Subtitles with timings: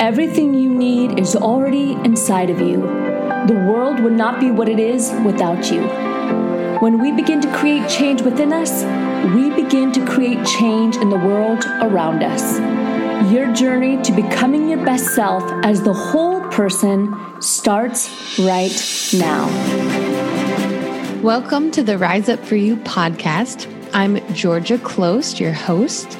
[0.00, 2.78] Everything you need is already inside of you.
[3.46, 5.82] The world would not be what it is without you.
[6.80, 8.82] When we begin to create change within us,
[9.34, 12.58] we begin to create change in the world around us.
[13.30, 18.74] Your journey to becoming your best self as the whole person starts right
[19.14, 19.46] now.
[21.22, 23.70] Welcome to the Rise Up For You podcast.
[23.94, 26.18] I'm Georgia Close, your host.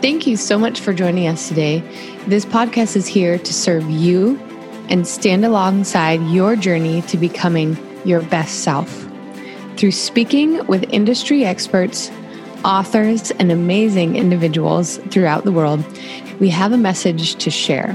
[0.00, 1.80] Thank you so much for joining us today.
[2.26, 4.38] This podcast is here to serve you
[4.88, 7.76] and stand alongside your journey to becoming
[8.06, 9.06] your best self.
[9.76, 12.10] Through speaking with industry experts,
[12.64, 15.84] authors, and amazing individuals throughout the world,
[16.40, 17.94] we have a message to share.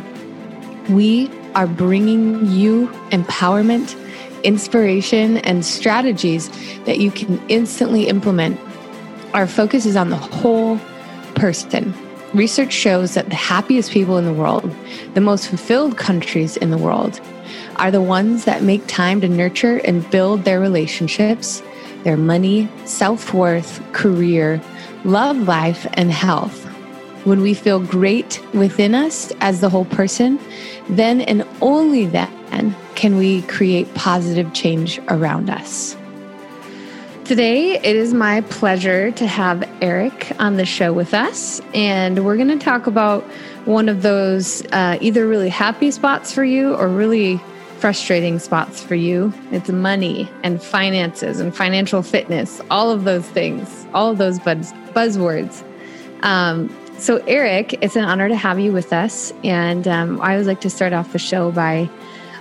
[0.92, 4.00] We are bringing you empowerment,
[4.44, 6.52] inspiration, and strategies
[6.86, 8.60] that you can instantly implement.
[9.34, 10.80] Our focus is on the whole
[11.36, 11.94] person.
[12.34, 14.70] Research shows that the happiest people in the world,
[15.14, 17.22] the most fulfilled countries in the world,
[17.78, 21.62] are the ones that make time to nurture and build their relationships,
[22.04, 24.62] their money, self worth, career,
[25.04, 26.64] love life, and health.
[27.26, 30.40] When we feel great within us as the whole person,
[30.90, 35.96] then and only then can we create positive change around us.
[37.26, 42.36] Today, it is my pleasure to have Eric on the show with us, and we're
[42.36, 43.24] going to talk about
[43.66, 47.42] one of those uh, either really happy spots for you or really
[47.80, 49.34] frustrating spots for you.
[49.52, 54.74] It's money and finances and financial fitness, all of those things, all of those buzz-
[54.94, 55.64] buzzwords.
[56.22, 59.34] Um, so, Eric, it's an honor to have you with us.
[59.44, 61.90] And um, I always like to start off the show by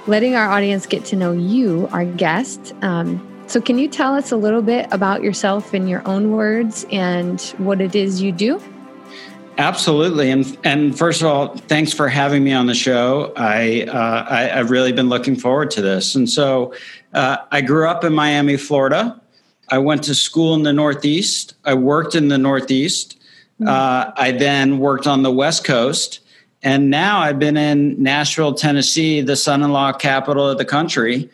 [0.07, 2.75] letting our audience get to know you, our guest.
[2.83, 6.87] Um, so, can you tell us a little bit about yourself in your own words
[6.91, 8.61] and what it is you do?
[9.59, 13.33] Absolutely, and and first of all, thanks for having me on the show.
[13.37, 16.75] I, uh, I have really been looking forward to this, and so
[17.13, 19.21] uh, I grew up in Miami, Florida.
[19.69, 21.55] I went to school in the Northeast.
[21.65, 23.19] I worked in the Northeast.
[23.61, 23.69] Mm-hmm.
[23.69, 26.21] Uh, I then worked on the West Coast,
[26.63, 31.31] and now I've been in Nashville, Tennessee, the son-in-law capital of the country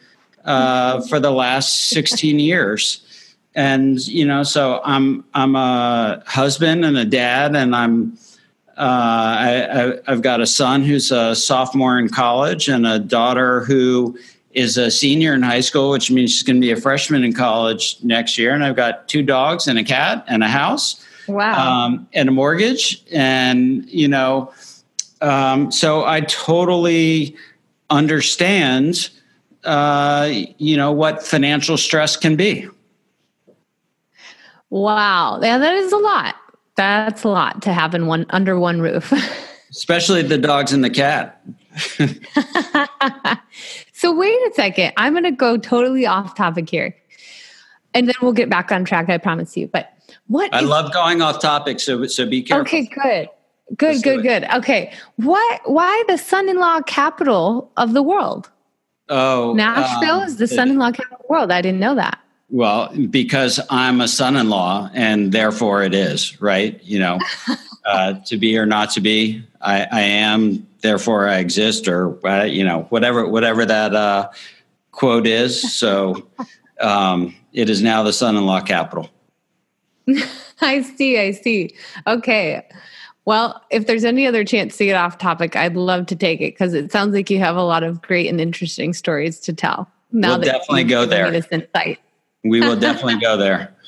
[0.50, 3.06] uh, for the last 16 years.
[3.54, 8.16] And you know, so I'm I'm a husband and a dad, and I'm
[8.78, 14.16] uh, I, have got a son who's a sophomore in college, and a daughter who
[14.52, 17.32] is a senior in high school, which means she's going to be a freshman in
[17.32, 18.52] college next year.
[18.54, 22.32] And I've got two dogs and a cat and a house, wow, um, and a
[22.32, 24.52] mortgage, and you know,
[25.20, 27.34] um, so I totally
[27.90, 29.10] understand
[29.64, 32.68] uh, you know what financial stress can be.
[34.70, 36.36] Wow, yeah, that is a lot.
[36.76, 39.12] That's a lot to have in one under one roof.
[39.70, 41.42] Especially the dogs and the cat.
[43.92, 44.92] so wait a second.
[44.96, 46.96] I'm going to go totally off topic here,
[47.94, 49.08] and then we'll get back on track.
[49.08, 49.68] I promise you.
[49.68, 49.92] But
[50.28, 50.52] what?
[50.54, 52.62] I is, love going off topic, so so be careful.
[52.62, 53.28] Okay, good.
[53.76, 54.44] Good, Let's good, good.
[54.56, 54.92] Okay.
[55.16, 58.50] What why the son-in-law capital of the world?
[59.10, 61.50] Oh, Nashville um, is the son-in-law capital of the world.
[61.50, 62.20] I didn't know that.
[62.48, 66.80] Well, because I'm a son-in-law, and therefore it is right.
[66.84, 67.18] You know,
[67.84, 70.66] uh, to be or not to be, I, I am.
[70.80, 74.30] Therefore, I exist, or uh, you know, whatever whatever that uh,
[74.92, 75.72] quote is.
[75.72, 76.28] So,
[76.80, 79.10] um, it is now the son-in-law capital.
[80.60, 81.18] I see.
[81.18, 81.74] I see.
[82.06, 82.66] Okay.
[83.26, 86.54] Well, if there's any other chance to get off topic, I'd love to take it
[86.54, 89.90] because it sounds like you have a lot of great and interesting stories to tell.
[90.12, 91.30] Now we'll definitely go there.
[91.30, 91.98] This insight.
[92.42, 93.74] We will definitely go there.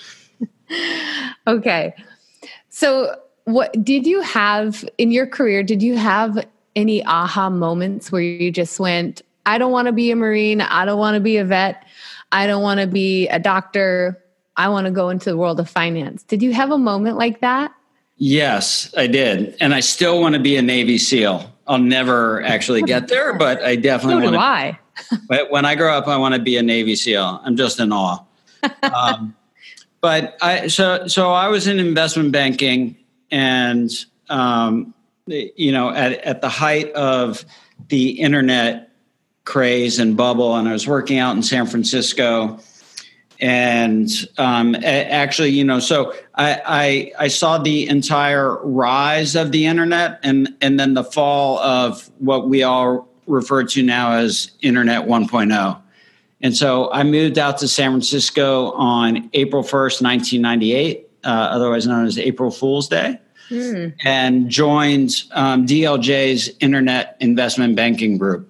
[1.47, 1.93] Okay.
[2.71, 5.63] So, what did you have in your career?
[5.63, 10.11] Did you have any aha moments where you just went, I don't want to be
[10.11, 10.61] a Marine.
[10.61, 11.85] I don't want to be a vet.
[12.31, 14.23] I don't want to be a doctor.
[14.57, 16.23] I want to go into the world of finance.
[16.23, 17.73] Did you have a moment like that?
[18.25, 19.57] Yes, I did.
[19.59, 21.53] And I still want to be a Navy SEAL.
[21.67, 24.41] I'll never actually get there, but I definitely so want to.
[24.41, 24.79] I.
[25.29, 27.41] but when I grow up, I want to be a Navy SEAL.
[27.43, 28.25] I'm just in awe.
[28.83, 29.35] Um,
[30.01, 32.97] but I so so I was in investment banking,
[33.33, 33.91] and
[34.29, 34.95] um,
[35.27, 37.45] you know, at at the height of
[37.89, 38.91] the internet
[39.45, 42.61] craze and bubble, and I was working out in San Francisco
[43.43, 44.09] and
[44.39, 50.21] um, actually, you know, so I, I, I saw the entire rise of the internet
[50.23, 55.83] and and then the fall of what we all refer to now as Internet 1.0.
[56.41, 62.07] And so I moved out to San Francisco on April 1st, 1998, uh, otherwise known
[62.07, 63.19] as April Fool's Day.
[63.49, 63.93] mm.
[64.05, 68.49] and joined um, DLJ's Internet Investment Banking Group.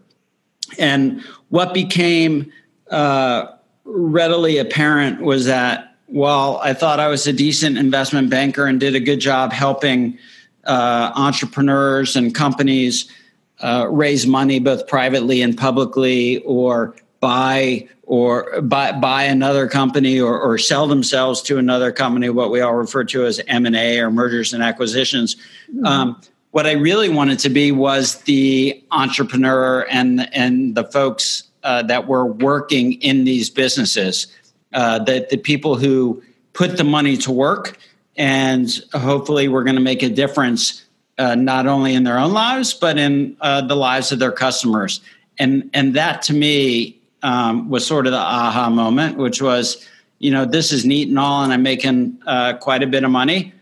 [0.78, 2.52] And what became
[2.90, 3.46] uh,
[3.84, 8.94] readily apparent was that while I thought I was a decent investment banker and did
[8.94, 10.18] a good job helping
[10.64, 13.10] uh, entrepreneurs and companies
[13.60, 20.38] uh, raise money both privately and publicly or buy or buy, buy another company or,
[20.38, 24.52] or sell themselves to another company what we all refer to as m&a or mergers
[24.52, 25.36] and acquisitions
[25.70, 25.86] mm-hmm.
[25.86, 26.20] um,
[26.50, 32.06] what i really wanted to be was the entrepreneur and and the folks uh, that
[32.06, 34.26] were working in these businesses
[34.74, 36.22] uh, the, the people who
[36.52, 37.78] put the money to work
[38.16, 40.84] and hopefully we're going to make a difference
[41.18, 45.00] uh, not only in their own lives but in uh, the lives of their customers
[45.38, 49.86] and and that to me um, was sort of the aha moment, which was,
[50.18, 53.10] you know, this is neat and all, and I'm making uh, quite a bit of
[53.10, 53.52] money,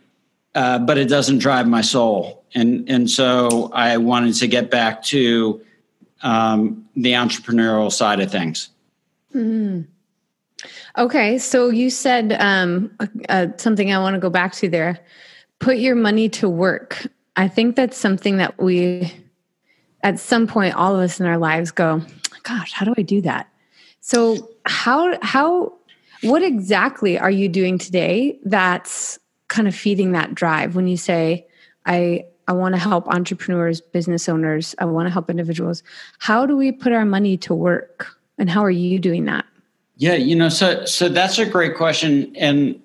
[0.54, 2.44] uh, but it doesn't drive my soul.
[2.54, 5.60] And and so I wanted to get back to
[6.22, 8.70] um, the entrepreneurial side of things.
[9.34, 9.86] Mm.
[10.98, 12.90] Okay, so you said um,
[13.28, 14.98] uh, something I want to go back to there.
[15.58, 17.06] Put your money to work.
[17.36, 19.12] I think that's something that we,
[20.02, 22.02] at some point, all of us in our lives go,
[22.42, 23.48] gosh, how do I do that?
[24.00, 25.72] So how how
[26.22, 31.46] what exactly are you doing today that's kind of feeding that drive when you say
[31.86, 35.84] I I want to help entrepreneurs, business owners, I want to help individuals.
[36.18, 38.08] How do we put our money to work
[38.38, 39.44] and how are you doing that?
[39.98, 42.82] Yeah, you know, so so that's a great question and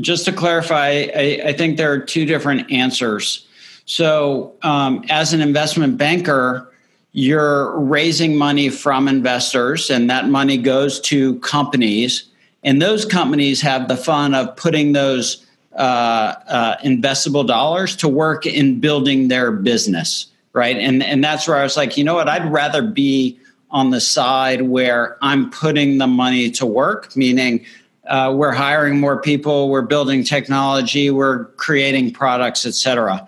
[0.00, 3.46] just to clarify, I, I think there are two different answers.
[3.86, 6.70] So, um, as an investment banker,
[7.12, 12.24] you're raising money from investors, and that money goes to companies.
[12.64, 15.43] And those companies have the fun of putting those
[15.76, 20.76] uh, uh, investable dollars to work in building their business, right?
[20.76, 22.28] And and that's where I was like, you know what?
[22.28, 23.38] I'd rather be
[23.70, 27.64] on the side where I'm putting the money to work, meaning
[28.06, 33.26] uh, we're hiring more people, we're building technology, we're creating products, et cetera.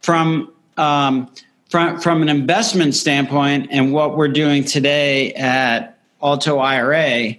[0.00, 1.30] From um,
[1.70, 7.36] from from an investment standpoint, and what we're doing today at Alto IRA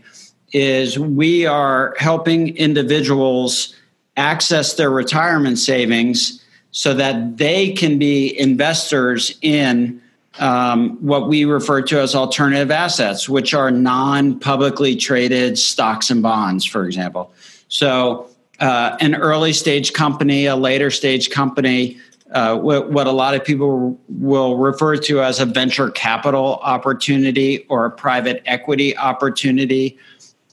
[0.54, 3.76] is we are helping individuals
[4.22, 6.40] access their retirement savings
[6.70, 10.00] so that they can be investors in
[10.40, 16.22] um, what we refer to as alternative assets, which are non publicly traded stocks and
[16.22, 17.34] bonds, for example.
[17.68, 18.30] So,
[18.60, 22.00] uh, an early stage company, a later stage company
[22.32, 27.66] uh, what, what, a lot of people will refer to as a venture capital opportunity
[27.68, 29.98] or a private equity opportunity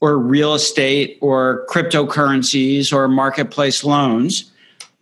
[0.00, 4.50] or real estate or cryptocurrencies or marketplace loans.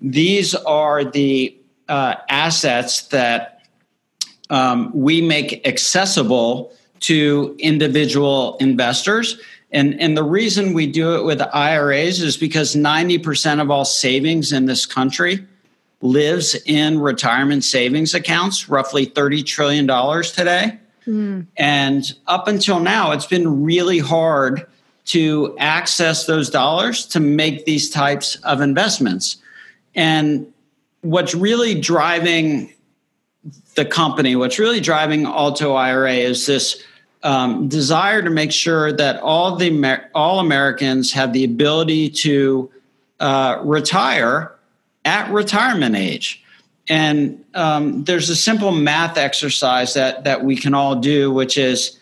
[0.00, 1.56] These are the
[1.88, 3.62] uh, assets that
[4.50, 9.38] um, we make accessible to individual investors.
[9.72, 14.52] And, and the reason we do it with IRAs is because 90% of all savings
[14.52, 15.44] in this country
[16.00, 20.78] lives in retirement savings accounts, roughly $30 trillion today.
[21.06, 21.46] Mm.
[21.56, 24.66] And up until now, it's been really hard
[25.06, 29.36] to access those dollars to make these types of investments.
[29.94, 30.52] And
[31.00, 32.72] what's really driving
[33.76, 36.82] the company, what's really driving Alto IRA is this
[37.22, 42.70] um, desire to make sure that all the all Americans have the ability to
[43.20, 44.52] uh, retire
[45.04, 46.42] at retirement age.
[46.88, 51.95] And um, there's a simple math exercise that that we can all do, which is,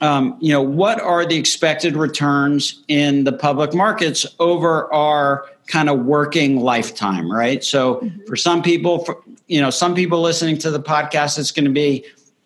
[0.00, 5.88] um, you know, what are the expected returns in the public markets over our kind
[5.88, 7.64] of working lifetime, right?
[7.64, 8.24] So mm-hmm.
[8.26, 11.70] for some people, for, you know, some people listening to the podcast, it's going to
[11.70, 12.04] be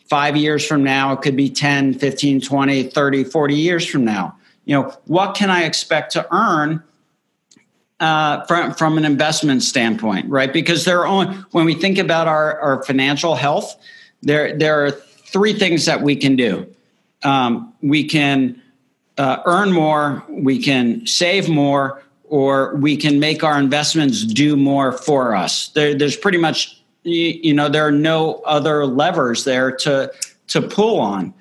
[0.09, 1.12] five years from now.
[1.12, 4.37] It could be 10, 15, 20, 30, 40 years from now.
[4.64, 6.83] You know, what can I expect to earn
[7.99, 10.52] uh, from from an investment standpoint, right?
[10.52, 13.76] Because there are only when we think about our, our financial health,
[14.23, 16.66] there there are three things that we can do.
[17.22, 18.60] Um, we can
[19.18, 24.92] uh, earn more, we can save more, or we can make our investments do more
[24.92, 25.68] for us.
[25.68, 30.12] There, there's pretty much you, know there are no other levers there to
[30.48, 31.34] to pull on.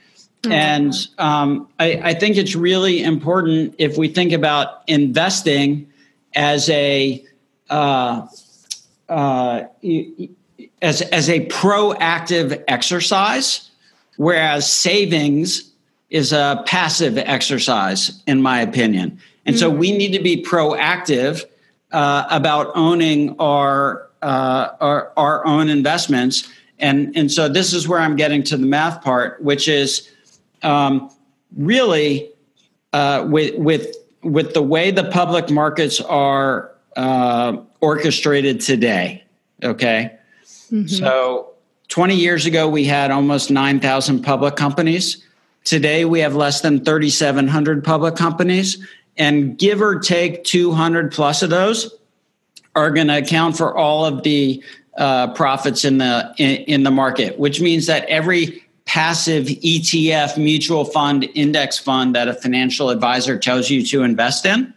[0.44, 0.52] Mm-hmm.
[0.52, 5.92] And um, I, I think it's really important if we think about investing
[6.34, 7.24] as a
[7.70, 8.28] uh,
[9.10, 9.64] uh,
[10.82, 13.70] as as a proactive exercise,
[14.18, 15.69] whereas savings
[16.10, 19.20] is a passive exercise, in my opinion.
[19.46, 19.60] And mm-hmm.
[19.60, 21.46] so we need to be proactive
[21.92, 26.48] uh, about owning our uh, our, our own investments.
[26.80, 30.10] And, and so this is where I'm getting to the math part, which is
[30.62, 31.10] um,
[31.56, 32.30] really
[32.94, 39.24] uh, with, with, with the way the public markets are uh, orchestrated today.
[39.64, 40.18] Okay.
[40.72, 40.88] Mm-hmm.
[40.88, 41.54] So
[41.90, 45.26] 20 years ago, we had almost 9,000 public companies.
[45.64, 48.86] Today, we have less than 3,700 public companies.
[49.18, 51.94] And give or take 200 plus of those
[52.76, 54.64] are going to account for all of the
[54.98, 60.84] uh, profits in the in, in the market, which means that every passive ETF, mutual
[60.84, 64.74] fund, index fund that a financial advisor tells you to invest in,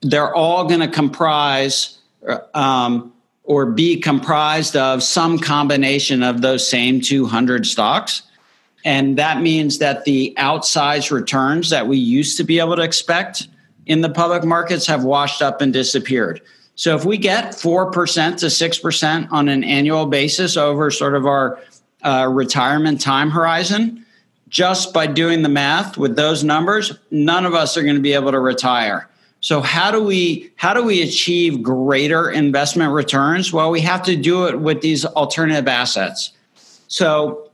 [0.00, 1.98] they're all going to comprise
[2.54, 3.12] um,
[3.44, 8.22] or be comprised of some combination of those same 200 stocks.
[8.86, 13.48] And that means that the outsized returns that we used to be able to expect
[13.86, 16.40] in the public markets have washed up and disappeared.
[16.76, 17.90] So if we get 4%
[18.38, 21.58] to 6% on an annual basis over sort of our
[22.02, 24.06] uh, retirement time horizon,
[24.50, 28.12] just by doing the math with those numbers, none of us are going to be
[28.12, 29.08] able to retire.
[29.40, 33.52] So how do we how do we achieve greater investment returns?
[33.52, 36.30] Well, we have to do it with these alternative assets.
[36.86, 37.45] So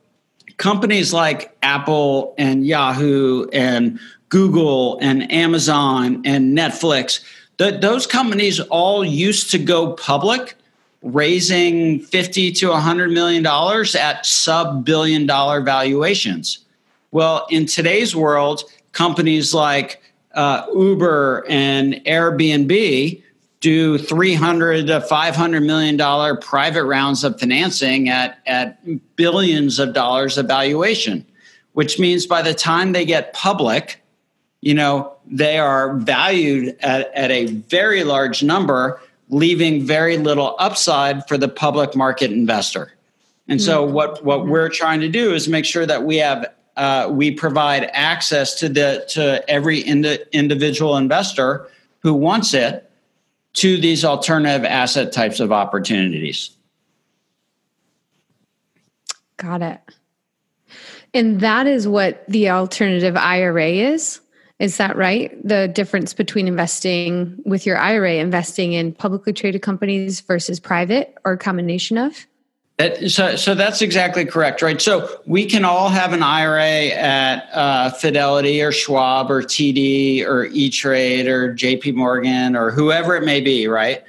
[0.56, 7.22] companies like Apple and Yahoo and Google and Amazon and Netflix,
[7.58, 10.56] those companies all used to go public
[11.02, 16.64] raising 50 to 100 million dollars at sub billion dollar valuations.
[17.10, 20.02] Well, in today's world, companies like
[20.34, 23.22] uh, Uber and Airbnb
[23.62, 30.36] do 300 to 500 million dollar private rounds of financing at, at billions of dollars
[30.36, 31.24] of valuation,
[31.72, 34.02] which means by the time they get public,
[34.60, 41.26] you know, they are valued at, at a very large number, leaving very little upside
[41.28, 42.92] for the public market investor.
[43.46, 43.94] And so mm-hmm.
[43.94, 47.84] what, what we're trying to do is make sure that we have uh, we provide
[47.92, 52.90] access to the to every indi- individual investor who wants it
[53.54, 56.56] to these alternative asset types of opportunities.
[59.36, 59.80] Got it.
[61.14, 64.20] And that is what the alternative IRA is.
[64.58, 65.36] Is that right?
[65.46, 71.36] The difference between investing with your IRA, investing in publicly traded companies versus private, or
[71.36, 72.26] combination of?
[72.78, 74.80] That, so, so that's exactly correct, right?
[74.80, 80.46] So we can all have an IRA at uh, Fidelity or Schwab or TD or
[80.46, 81.92] E Trade or J.P.
[81.92, 84.02] Morgan or whoever it may be, right?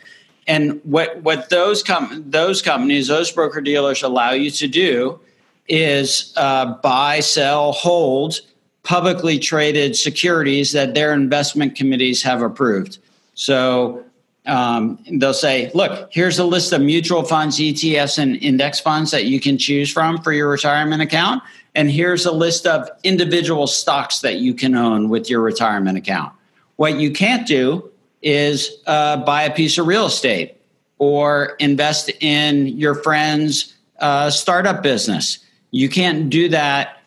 [0.48, 5.20] And what what those com- those companies, those broker dealers allow you to do
[5.68, 8.40] is uh, buy, sell, hold
[8.84, 12.98] publicly traded securities that their investment committees have approved.
[13.34, 14.04] So
[14.46, 19.26] um, they'll say, look, here's a list of mutual funds, ETFs, and index funds that
[19.26, 21.42] you can choose from for your retirement account.
[21.76, 26.34] And here's a list of individual stocks that you can own with your retirement account.
[26.76, 27.90] What you can't do
[28.22, 30.58] is uh, buy a piece of real estate
[30.98, 35.40] or invest in your friend's uh, startup business.
[35.72, 37.02] You can't do that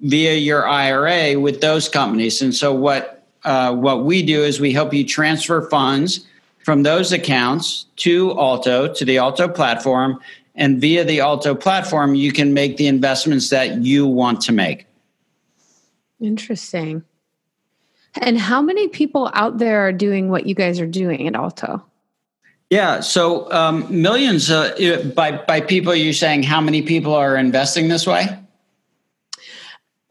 [0.00, 2.42] via your IRA with those companies.
[2.42, 6.26] And so, what uh, what we do is we help you transfer funds
[6.64, 10.18] from those accounts to Alto, to the Alto platform.
[10.56, 14.86] And via the Alto platform, you can make the investments that you want to make.
[16.20, 17.02] Interesting.
[18.20, 21.84] And how many people out there are doing what you guys are doing at Alto?
[22.70, 25.94] Yeah, so um, millions uh, by by people.
[25.94, 28.26] You're saying how many people are investing this way?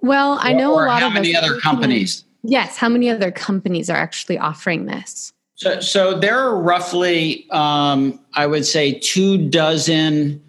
[0.01, 2.25] Well, I know or, or a lot how of many other companies.
[2.43, 5.33] Yes, how many other companies are actually offering this?
[5.55, 10.41] So, so there are roughly, um, I would say, two dozen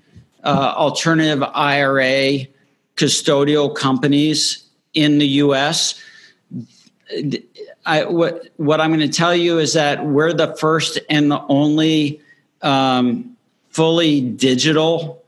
[0.43, 2.47] uh, alternative IRA
[2.97, 6.01] custodial companies in the U.S.
[7.87, 11.43] I, what what I'm going to tell you is that we're the first and the
[11.49, 12.21] only
[12.63, 13.37] um,
[13.69, 15.23] fully digital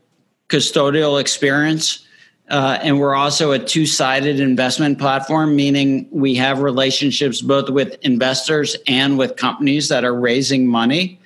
[0.48, 2.05] custodial experience
[2.48, 7.96] uh, and we're also a two sided investment platform, meaning we have relationships both with
[8.02, 11.18] investors and with companies that are raising money.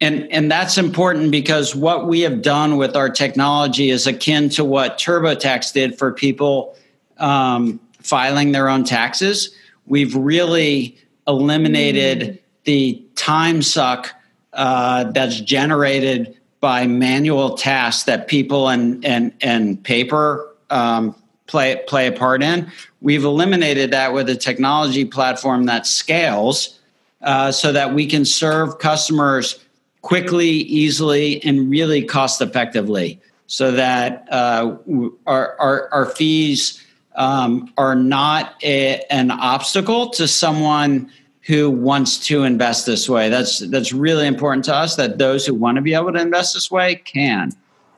[0.00, 4.64] And, and that's important because what we have done with our technology is akin to
[4.64, 6.76] what TurboTax did for people
[7.18, 9.54] um, filing their own taxes.
[9.86, 12.38] We've really eliminated mm.
[12.64, 14.12] the time suck
[14.52, 16.36] uh, that's generated
[16.66, 21.14] by manual tasks that people and and and paper um,
[21.46, 22.68] play play a part in.
[23.00, 26.76] We've eliminated that with a technology platform that scales,
[27.22, 29.64] uh, so that we can serve customers
[30.02, 34.76] quickly, easily, and really cost effectively so that uh,
[35.24, 41.12] our, our, our, fees um, are not a, an obstacle to someone
[41.46, 43.28] who wants to invest this way.
[43.28, 46.54] That's that's really important to us that those who want to be able to invest
[46.54, 47.52] this way can.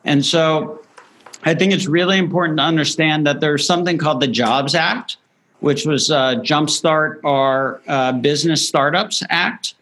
[0.04, 0.82] And so
[1.44, 5.16] I think it's really important to understand that there's something called the Jobs Act,
[5.60, 9.74] which was uh, Jumpstart Our uh, Business Startups Act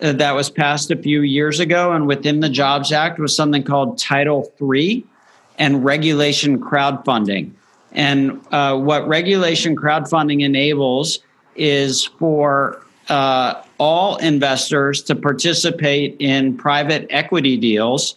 [0.00, 1.92] uh, that was passed a few years ago.
[1.92, 5.04] And within the Jobs Act was something called Title III
[5.58, 7.50] and regulation crowdfunding.
[7.90, 11.18] And uh, what regulation crowdfunding enables
[11.56, 18.16] is for uh, all investors to participate in private equity deals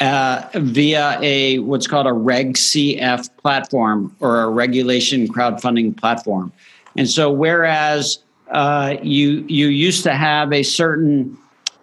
[0.00, 6.52] uh, via a what's called a Reg CF platform or a regulation crowdfunding platform.
[6.96, 8.18] And so, whereas
[8.50, 11.36] uh, you you used to have a certain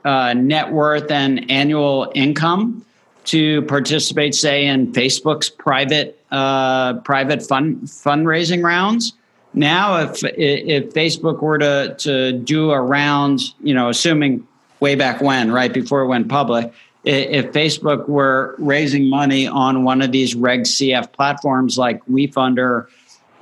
[0.06, 2.86] uh, net worth and annual income
[3.26, 9.14] to participate, say, in Facebook's private uh, private fund fundraising rounds.
[9.54, 14.48] Now, if if Facebook were to to do a round, you know, assuming
[14.80, 20.02] way back when, right before it went public, if Facebook were raising money on one
[20.02, 22.88] of these Reg CF platforms like WeFunder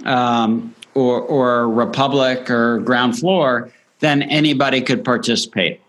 [0.06, 5.80] um, or, or Republic or Ground Floor, then anybody could participate.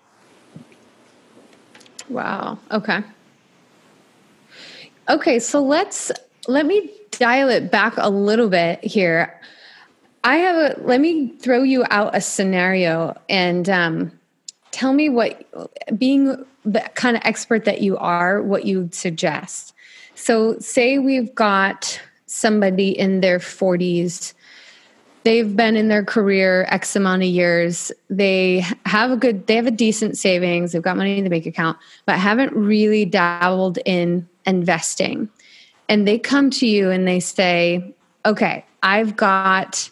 [2.08, 2.58] Wow.
[2.70, 3.02] Okay.
[5.08, 6.12] Okay, so let's
[6.46, 9.40] let me dial it back a little bit here.
[10.24, 14.18] I have a let me throw you out a scenario and um,
[14.70, 15.44] tell me what
[15.98, 19.74] being the kind of expert that you are, what you'd suggest.
[20.14, 24.32] So, say we've got somebody in their 40s
[25.24, 27.92] they've been in their career x amount of years.
[28.10, 30.72] They have a good they have a decent savings.
[30.72, 35.28] They've got money in the bank account but haven't really dabbled in investing.
[35.88, 39.90] And they come to you and they say okay i've got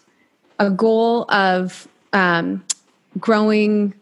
[0.61, 2.63] a goal of um,
[3.19, 3.93] growing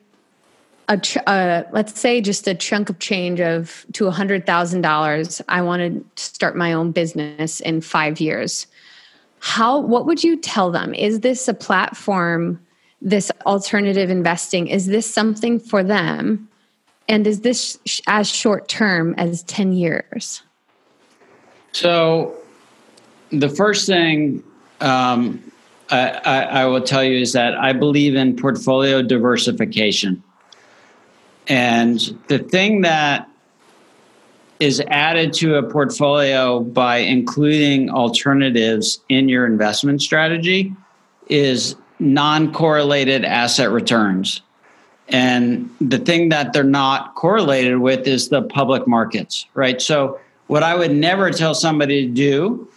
[0.89, 4.81] a ch- uh, let's say just a chunk of change of to a hundred thousand
[4.81, 5.41] dollars.
[5.47, 5.81] I want
[6.15, 8.67] to start my own business in five years.
[9.39, 9.79] How?
[9.79, 10.93] What would you tell them?
[10.93, 12.59] Is this a platform?
[13.01, 16.49] This alternative investing is this something for them?
[17.07, 20.41] And is this sh- as short term as ten years?
[21.71, 22.35] So,
[23.31, 24.43] the first thing
[24.81, 25.48] um,
[25.91, 30.21] I, I, will tell you is that I believe in portfolio diversification.
[31.47, 33.28] And the thing that
[34.60, 40.73] is added to a portfolio by including alternatives in your investment strategy
[41.28, 44.41] is non correlated asset returns.
[45.08, 49.82] And the thing that they're not correlated with is the public markets, right?
[49.82, 52.67] So, what I would never tell somebody to do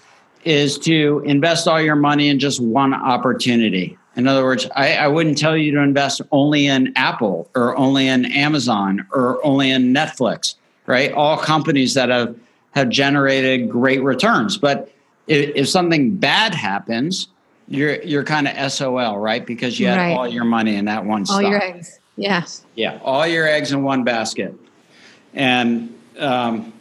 [0.45, 3.97] is to invest all your money in just one opportunity.
[4.17, 8.09] In other words, I, I, wouldn't tell you to invest only in Apple or only
[8.09, 11.13] in Amazon or only in Netflix, right?
[11.13, 12.37] All companies that have,
[12.73, 14.59] have generated great returns.
[14.59, 14.93] But
[15.29, 17.29] if, if something bad happens,
[17.69, 19.47] you're you're kind of SOL, right?
[19.47, 20.13] Because you had right.
[20.13, 21.45] all your money in that one all stock.
[21.45, 21.99] All your eggs.
[22.17, 22.67] Yes.
[22.75, 24.55] Yeah, all your eggs in one basket.
[25.33, 26.73] And um,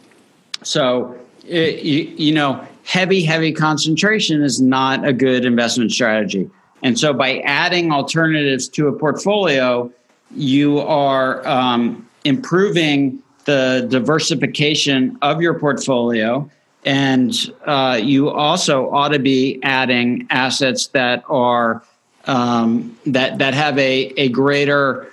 [0.62, 6.50] so, it, you, you know, heavy, heavy concentration is not a good investment strategy.
[6.82, 9.90] And so by adding alternatives to a portfolio,
[10.34, 16.50] you are um, improving the diversification of your portfolio.
[16.84, 17.32] And
[17.64, 21.84] uh, you also ought to be adding assets that are
[22.24, 25.08] um, that that have a, a greater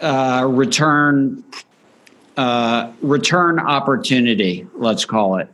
[0.00, 1.42] uh, return
[2.36, 5.48] uh, return opportunity, let's call it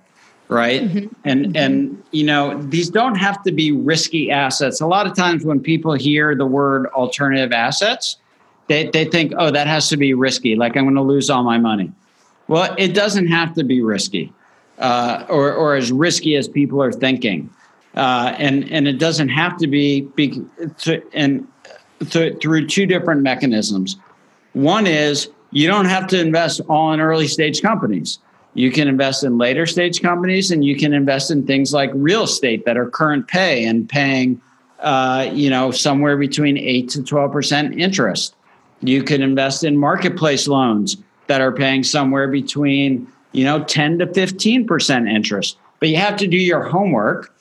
[0.49, 0.83] right?
[0.83, 1.15] Mm-hmm.
[1.25, 1.57] and mm-hmm.
[1.57, 4.81] and you know these don't have to be risky assets.
[4.81, 8.17] A lot of times when people hear the word alternative assets
[8.69, 11.43] they, they think oh that has to be risky like i'm going to lose all
[11.43, 11.93] my money.
[12.49, 14.33] Well it doesn't have to be risky
[14.79, 17.51] uh, or, or as risky as people are thinking.
[17.95, 20.43] Uh, and and it doesn't have to be, be
[20.79, 21.49] to, and
[22.11, 23.97] th- through two different mechanisms.
[24.53, 28.19] One is you don't have to invest all in early stage companies
[28.57, 32.23] you can invest in later stage companies and you can invest in things like real
[32.23, 34.41] estate that are current pay and paying,
[34.81, 38.35] uh, you know, somewhere between 8 to 12% interest.
[38.81, 44.07] You can invest in marketplace loans that are paying somewhere between, you know, 10 to
[44.07, 45.59] 15% interest.
[45.79, 47.35] But you have to do your homework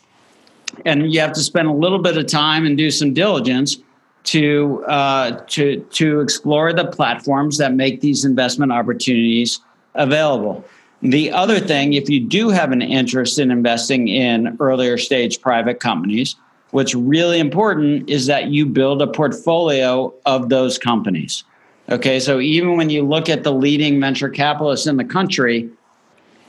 [0.86, 3.78] and you have to spend a little bit of time and do some diligence
[4.26, 9.62] to uh, to to explore the platforms that make these investment opportunities
[9.94, 10.66] available.
[11.12, 15.80] The other thing, if you do have an interest in investing in earlier stage private
[15.80, 16.36] companies,
[16.72, 21.44] what's really important is that you build a portfolio of those companies.
[21.90, 25.70] Okay, so even when you look at the leading venture capitalists in the country,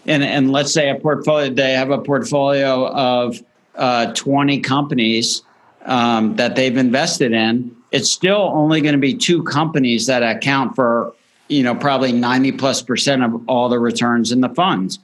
[0.07, 3.43] and, and let's say a portfolio, they have a portfolio of
[3.75, 5.43] uh, 20 companies
[5.85, 10.75] um, that they've invested in, it's still only going to be two companies that account
[10.75, 11.13] for,
[11.49, 14.99] you know, probably 90 plus percent of all the returns in the funds.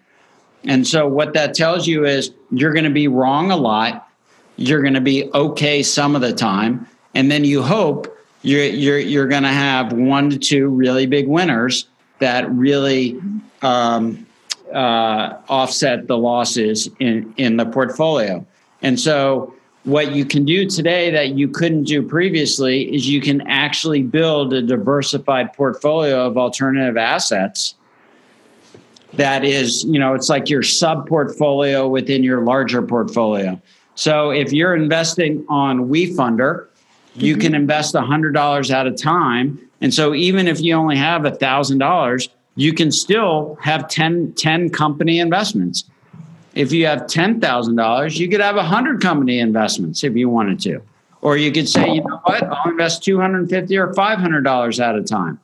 [0.64, 4.08] And so what that tells you is you're going to be wrong a lot.
[4.56, 6.86] You're going to be okay some of the time.
[7.14, 11.26] And then you hope you're, you're, you're going to have one to two really big
[11.28, 13.20] winners that really
[13.62, 14.26] um,
[14.72, 18.46] uh, offset the losses in, in the portfolio.
[18.80, 23.40] And so what you can do today that you couldn't do previously is you can
[23.42, 27.74] actually build a diversified portfolio of alternative assets
[29.14, 33.60] that is you know it's like your sub portfolio within your larger portfolio.
[33.94, 36.68] So if you're investing on wefunder
[37.14, 37.42] you mm-hmm.
[37.42, 39.58] can invest $100 at a time.
[39.82, 45.18] And so even if you only have $1000 you can still have 10, 10 company
[45.18, 45.84] investments
[46.54, 50.80] if you have $10,000, you could have 100 company investments if you wanted to.
[51.20, 55.40] Or you could say, you know what, I'll invest 250 or $500 at a time.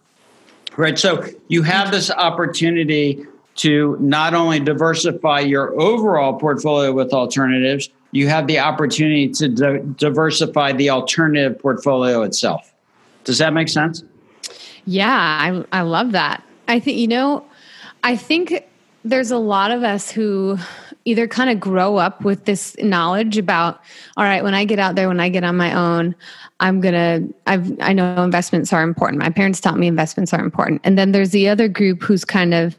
[0.77, 0.99] Right?
[0.99, 3.25] So you have this opportunity
[3.57, 9.81] to not only diversify your overall portfolio with alternatives, you have the opportunity to di-
[9.97, 12.73] diversify the alternative portfolio itself.
[13.25, 14.05] Does that make sense?
[14.85, 16.43] Yeah, I, I love that.
[16.69, 17.45] I think, you know,
[18.03, 18.65] I think
[19.05, 20.59] there's a lot of us who
[21.09, 23.81] either kind of grow up with this knowledge about
[24.17, 26.15] all right when i get out there when i get on my own
[26.61, 29.23] i'm gonna i've i know investments are important.
[29.23, 30.81] My parents taught me investments are important.
[30.85, 32.77] And then there's the other group who's kind of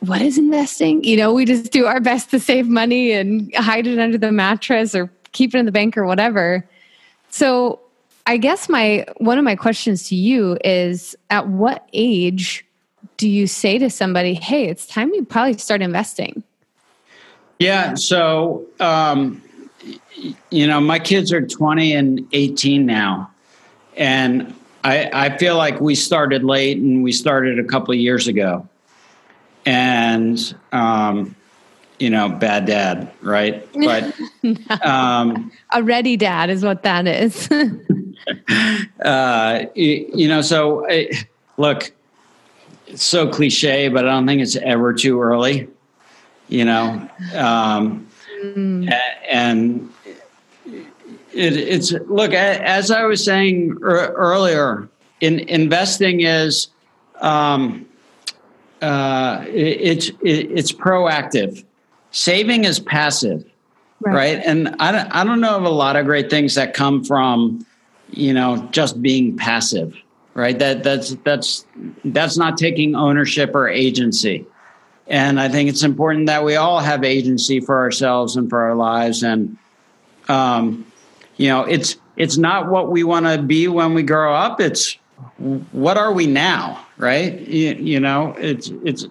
[0.00, 1.02] what is investing?
[1.04, 4.32] You know we just do our best to save money and hide it under the
[4.32, 6.68] mattress or keep it in the bank or whatever.
[7.30, 7.80] So
[8.26, 12.64] i guess my one of my questions to you is at what age
[13.16, 16.42] do you say to somebody hey it's time you probably start investing
[17.58, 17.94] yeah.
[17.94, 19.42] So, um,
[20.50, 23.30] you know, my kids are 20 and 18 now.
[23.96, 28.28] And I, I feel like we started late and we started a couple of years
[28.28, 28.68] ago.
[29.66, 30.38] And,
[30.72, 31.34] um,
[31.98, 33.66] you know, bad dad, right?
[33.72, 34.14] But
[34.84, 37.50] um, a ready dad is what that is.
[39.02, 40.86] uh, you, you, know, so
[41.56, 41.92] look,
[42.86, 45.68] it's so cliche, but I don't think it's ever too early
[46.48, 48.06] you know, um,
[48.42, 48.92] mm.
[49.30, 49.92] and
[51.32, 54.88] it, it's look as I was saying earlier.
[55.20, 56.68] In investing is
[57.20, 57.84] um,
[58.80, 61.64] uh, it, it's it, it's proactive.
[62.10, 63.44] Saving is passive,
[64.00, 64.14] right?
[64.14, 64.42] right?
[64.44, 67.66] And I don't, I don't know of a lot of great things that come from
[68.10, 69.96] you know just being passive,
[70.34, 70.58] right?
[70.58, 71.66] That that's that's
[72.04, 74.46] that's not taking ownership or agency.
[75.08, 78.74] And I think it's important that we all have agency for ourselves and for our
[78.74, 79.22] lives.
[79.22, 79.56] And,
[80.28, 80.86] um,
[81.38, 84.60] you know, it's, it's not what we want to be when we grow up.
[84.60, 84.98] It's
[85.72, 87.40] what are we now, right?
[87.40, 89.06] You, you know, it's, it's,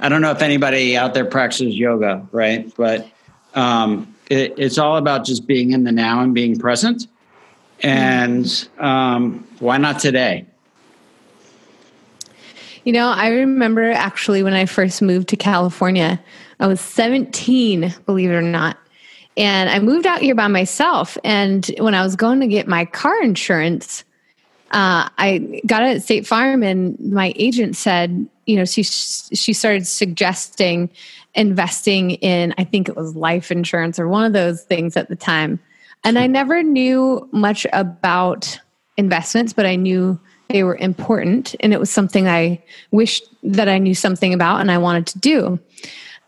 [0.00, 2.72] I don't know if anybody out there practices yoga, right?
[2.76, 3.08] But
[3.54, 7.06] um, it, it's all about just being in the now and being present.
[7.82, 10.46] And um, why not today?
[12.88, 16.18] You know, I remember actually when I first moved to California,
[16.58, 18.78] I was 17, believe it or not.
[19.36, 21.18] And I moved out here by myself.
[21.22, 24.04] And when I was going to get my car insurance,
[24.70, 29.52] uh, I got it at State Farm, and my agent said, you know, she she
[29.52, 30.88] started suggesting
[31.34, 35.16] investing in, I think it was life insurance or one of those things at the
[35.16, 35.60] time.
[36.04, 38.58] And I never knew much about
[38.96, 40.18] investments, but I knew
[40.48, 44.70] they were important and it was something I wished that I knew something about and
[44.70, 45.58] I wanted to do.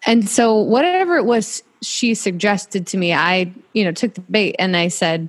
[0.06, 4.56] And so whatever it was she suggested to me, I, you know, took the bait
[4.58, 5.28] and I said,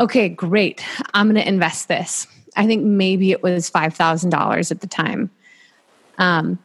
[0.00, 0.82] "Okay, great.
[1.14, 5.30] I'm going to invest this." I think maybe it was $5,000 at the time.
[6.18, 6.58] Um,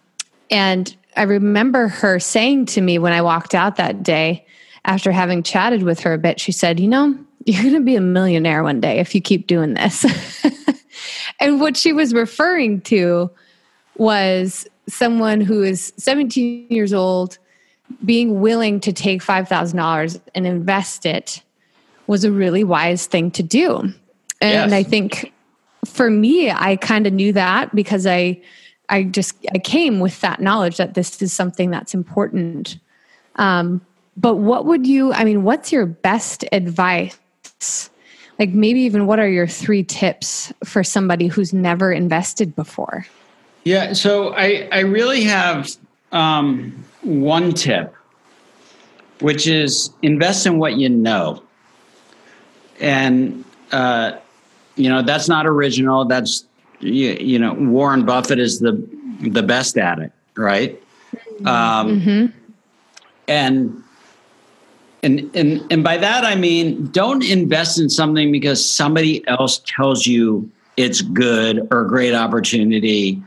[0.50, 4.46] and I remember her saying to me when I walked out that day
[4.86, 7.96] after having chatted with her a bit, she said, "You know, you're going to be
[7.96, 10.06] a millionaire one day if you keep doing this."
[11.44, 13.30] And what she was referring to
[13.98, 17.38] was someone who is 17 years old
[18.06, 21.44] being willing to take $5,000 and invest it
[22.08, 23.94] was a really wise thing to do.
[24.42, 24.74] And yes.
[24.74, 25.34] I think
[25.86, 28.42] for me, I kind of knew that because I,
[28.90, 32.78] I just I came with that knowledge that this is something that's important.
[33.36, 33.82] Um,
[34.18, 35.14] but what would you?
[35.14, 37.18] I mean, what's your best advice?
[38.40, 43.06] Like maybe even what are your three tips for somebody who's never invested before?
[43.64, 45.70] Yeah, so I I really have
[46.12, 47.94] um, one tip,
[49.20, 51.44] which is invest in what you know,
[52.80, 54.14] and uh,
[54.76, 56.06] you know that's not original.
[56.06, 56.46] That's
[56.80, 58.72] you, you, know Warren Buffett is the
[59.22, 60.82] the best at it, right?
[61.46, 62.26] Um, mm-hmm.
[63.28, 63.83] And
[65.04, 70.08] and and and by that I mean don't invest in something because somebody else tells
[70.08, 73.22] you it's good or a great opportunity.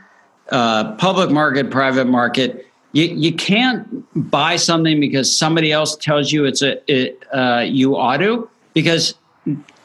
[0.51, 2.67] Uh, public market, private market.
[2.93, 3.87] You, you can't
[4.31, 9.15] buy something because somebody else tells you it's a it, uh, you ought to because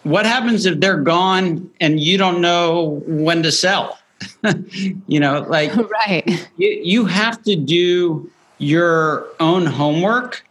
[0.03, 3.99] what happens if they're gone and you don't know when to sell?
[5.07, 5.75] you know, like
[6.07, 6.47] right.
[6.57, 10.43] You, you have to do your own homework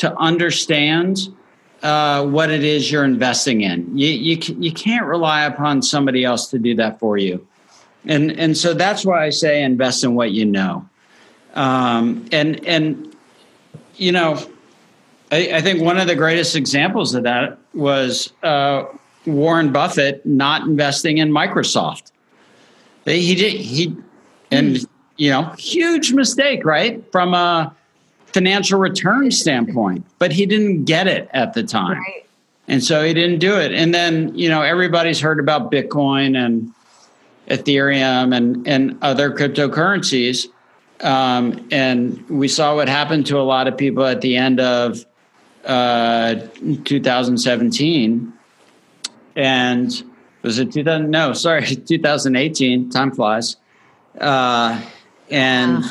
[0.00, 1.28] to understand
[1.82, 3.96] uh, what it is you're investing in.
[3.96, 7.46] You, you you can't rely upon somebody else to do that for you,
[8.06, 10.88] and and so that's why I say invest in what you know,
[11.54, 13.14] um, and and
[13.96, 14.38] you know
[15.30, 18.84] I, I, think one of the greatest examples of that was uh,
[19.26, 22.12] Warren Buffett not investing in Microsoft.
[23.04, 23.96] He did he,
[24.50, 24.78] and
[25.20, 27.76] you know, huge mistake, right, from a
[28.32, 30.04] financial return standpoint.
[30.18, 32.26] But he didn't get it at the time, right.
[32.68, 33.72] and so he didn't do it.
[33.72, 36.72] And then you know, everybody's heard about Bitcoin and
[37.48, 40.46] Ethereum and and other cryptocurrencies.
[41.00, 45.06] Um, and we saw what happened to a lot of people at the end of
[45.64, 46.34] uh,
[46.84, 48.32] 2017
[49.36, 50.02] and
[50.42, 53.56] was it 2000 no sorry 2018 time flies
[54.20, 54.80] uh,
[55.30, 55.84] and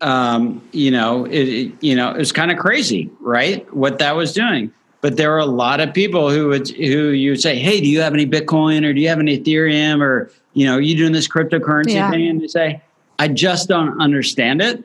[0.00, 4.16] um, you know it, it, you know it was kind of crazy right what that
[4.16, 4.72] was doing.
[5.00, 7.86] But there were a lot of people who would who you would say hey do
[7.88, 10.96] you have any bitcoin or do you have any ethereum or you know are you
[10.96, 12.10] doing this cryptocurrency yeah.
[12.10, 12.28] thing?
[12.28, 12.82] And they say
[13.18, 14.84] i just don't understand it.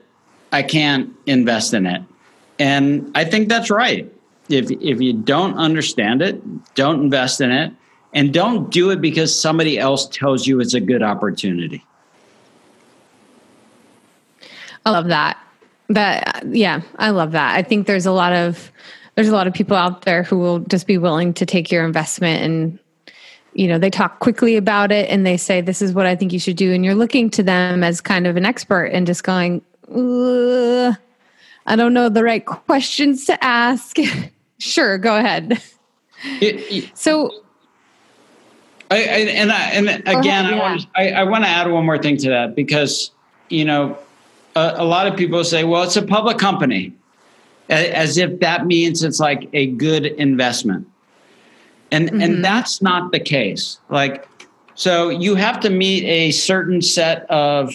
[0.52, 2.02] I can't invest in it.
[2.58, 4.10] And i think that's right.
[4.48, 7.72] If if you don't understand it, don't invest in it,
[8.12, 11.84] and don't do it because somebody else tells you it's a good opportunity.
[14.84, 15.38] I love that.
[15.88, 17.56] That yeah, I love that.
[17.56, 18.70] I think there's a lot of
[19.14, 21.84] there's a lot of people out there who will just be willing to take your
[21.84, 22.78] investment and
[23.52, 26.32] you know they talk quickly about it and they say this is what i think
[26.32, 29.22] you should do and you're looking to them as kind of an expert and just
[29.22, 33.96] going i don't know the right questions to ask
[34.58, 35.60] Sure, go ahead.
[36.40, 37.30] It, it, so,
[38.90, 40.50] I, I, and I, and again, ahead, yeah.
[40.50, 43.10] I want I, I want to add one more thing to that because
[43.50, 43.98] you know
[44.54, 46.92] a, a, lot of people say, well, it's a public company,
[47.68, 50.86] as if that means it's like a good investment,
[51.90, 52.20] and mm-hmm.
[52.20, 53.78] and that's not the case.
[53.88, 54.28] Like,
[54.74, 57.74] so you have to meet a certain set of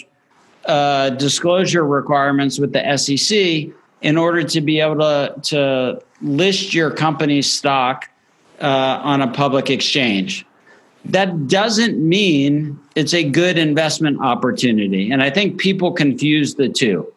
[0.66, 6.92] uh, disclosure requirements with the SEC in order to be able to to list your
[6.92, 8.10] company's stock
[8.62, 10.46] uh, on a public exchange.
[11.06, 15.12] That doesn't mean it's a good investment opportunity.
[15.12, 17.12] And I think people confuse the two,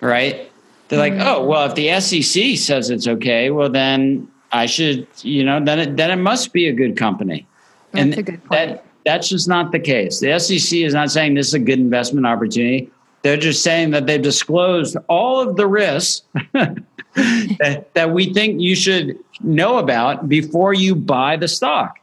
[0.00, 0.50] right?
[0.88, 1.26] They're like, mm-hmm.
[1.26, 5.80] oh, well, if the SEC says it's okay, well, then I should, you know, then
[5.80, 7.46] it, then it must be a good company.
[7.92, 8.50] That's and a good point.
[8.50, 10.20] That, that's just not the case.
[10.20, 12.90] The SEC is not saying this is a good investment opportunity.
[13.22, 18.76] They're just saying that they've disclosed all of the risks that, that we think you
[18.76, 21.98] should know about before you buy the stock.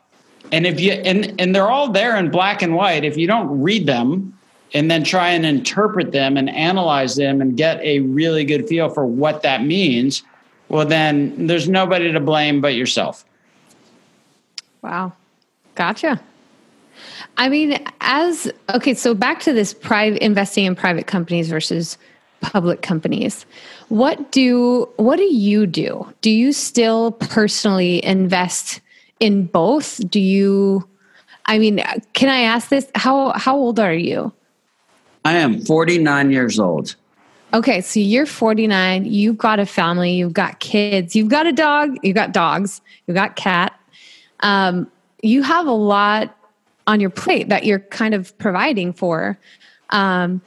[0.51, 3.03] And if you and and they're all there in black and white.
[3.05, 4.37] If you don't read them
[4.73, 8.89] and then try and interpret them and analyze them and get a really good feel
[8.89, 10.23] for what that means,
[10.69, 13.25] well then there's nobody to blame but yourself.
[14.81, 15.13] Wow.
[15.75, 16.21] Gotcha.
[17.37, 21.97] I mean, as okay, so back to this private investing in private companies versus
[22.41, 23.45] public companies.
[23.89, 26.07] What do what do you do?
[26.21, 28.81] Do you still personally invest
[29.21, 30.01] in both?
[30.09, 30.87] Do you
[31.45, 32.89] I mean, can I ask this?
[32.95, 34.33] How how old are you?
[35.23, 36.95] I am 49 years old.
[37.53, 41.97] Okay, so you're 49, you've got a family, you've got kids, you've got a dog,
[42.01, 43.77] you've got dogs, you've got cat.
[44.39, 44.89] Um,
[45.21, 46.37] you have a lot
[46.87, 49.37] on your plate that you're kind of providing for.
[49.89, 50.41] Um,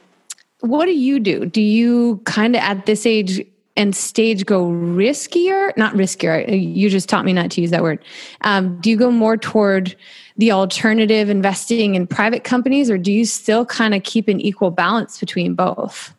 [0.61, 1.45] what do you do?
[1.45, 3.45] Do you kind of at this age
[3.77, 5.75] and stage go riskier?
[5.77, 6.45] Not riskier.
[6.49, 8.03] You just taught me not to use that word.
[8.41, 9.95] Um, do you go more toward
[10.37, 14.71] the alternative investing in private companies, or do you still kind of keep an equal
[14.71, 16.13] balance between both?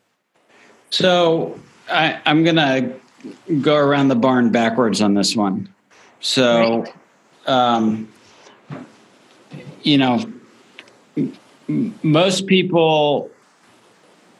[0.89, 2.93] So I, am going to
[3.61, 5.69] go around the barn backwards on this one.
[6.19, 6.93] So, right.
[7.47, 8.11] um,
[9.83, 10.19] you know,
[11.67, 13.29] most people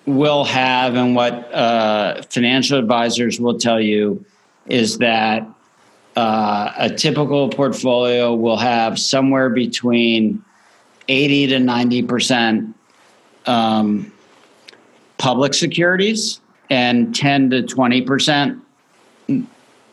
[0.07, 4.25] will have, and what uh, financial advisors will tell you
[4.65, 5.47] is that
[6.15, 10.43] uh, a typical portfolio will have somewhere between
[11.09, 12.75] 80 to 90 percent
[13.45, 14.11] um,
[15.17, 16.39] public securities
[16.69, 18.63] and 10 to 20 percent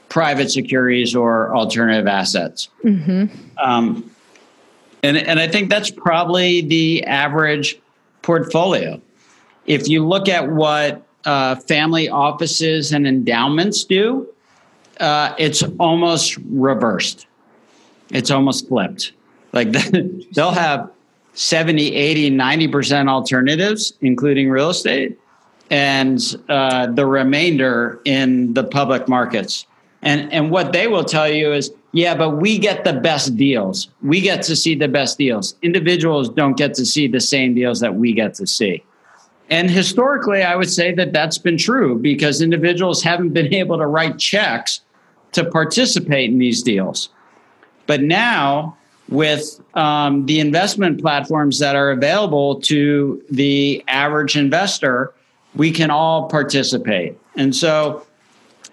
[0.09, 2.69] private securities or alternative assets.
[2.85, 3.37] Mm-hmm.
[3.59, 4.11] Um,
[5.03, 7.79] and, and I think that's probably the average
[8.23, 9.03] portfolio.
[9.67, 14.29] If you look at what uh, family offices and endowments do,
[15.01, 17.27] uh, it's almost reversed.
[18.11, 19.13] It's almost flipped.
[19.53, 19.73] Like
[20.33, 20.91] they'll have
[21.35, 25.19] 70, 80, 90% alternatives, including real estate,
[25.71, 29.67] and uh, the remainder in the public markets.
[30.03, 33.89] And, and what they will tell you is, yeah, but we get the best deals.
[34.03, 35.55] We get to see the best deals.
[35.63, 38.85] Individuals don't get to see the same deals that we get to see.
[39.51, 43.87] And historically, I would say that that's been true because individuals haven't been able to
[43.87, 44.81] write checks
[45.33, 47.11] to participate in these deals.
[47.87, 48.77] But now,
[49.09, 55.13] with um, the investment platforms that are available to the average investor,
[55.55, 57.19] we can all participate.
[57.37, 58.07] And so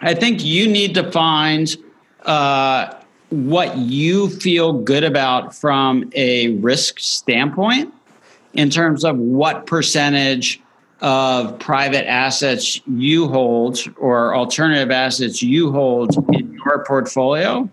[0.01, 1.75] I think you need to find
[2.25, 2.93] uh,
[3.29, 7.93] what you feel good about from a risk standpoint
[8.53, 10.61] in terms of what percentage
[11.01, 17.67] of private assets you hold or alternative assets you hold in your portfolio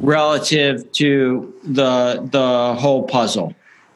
[0.00, 3.54] relative to the the whole puzzle.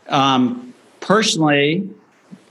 [0.09, 1.89] Um, personally,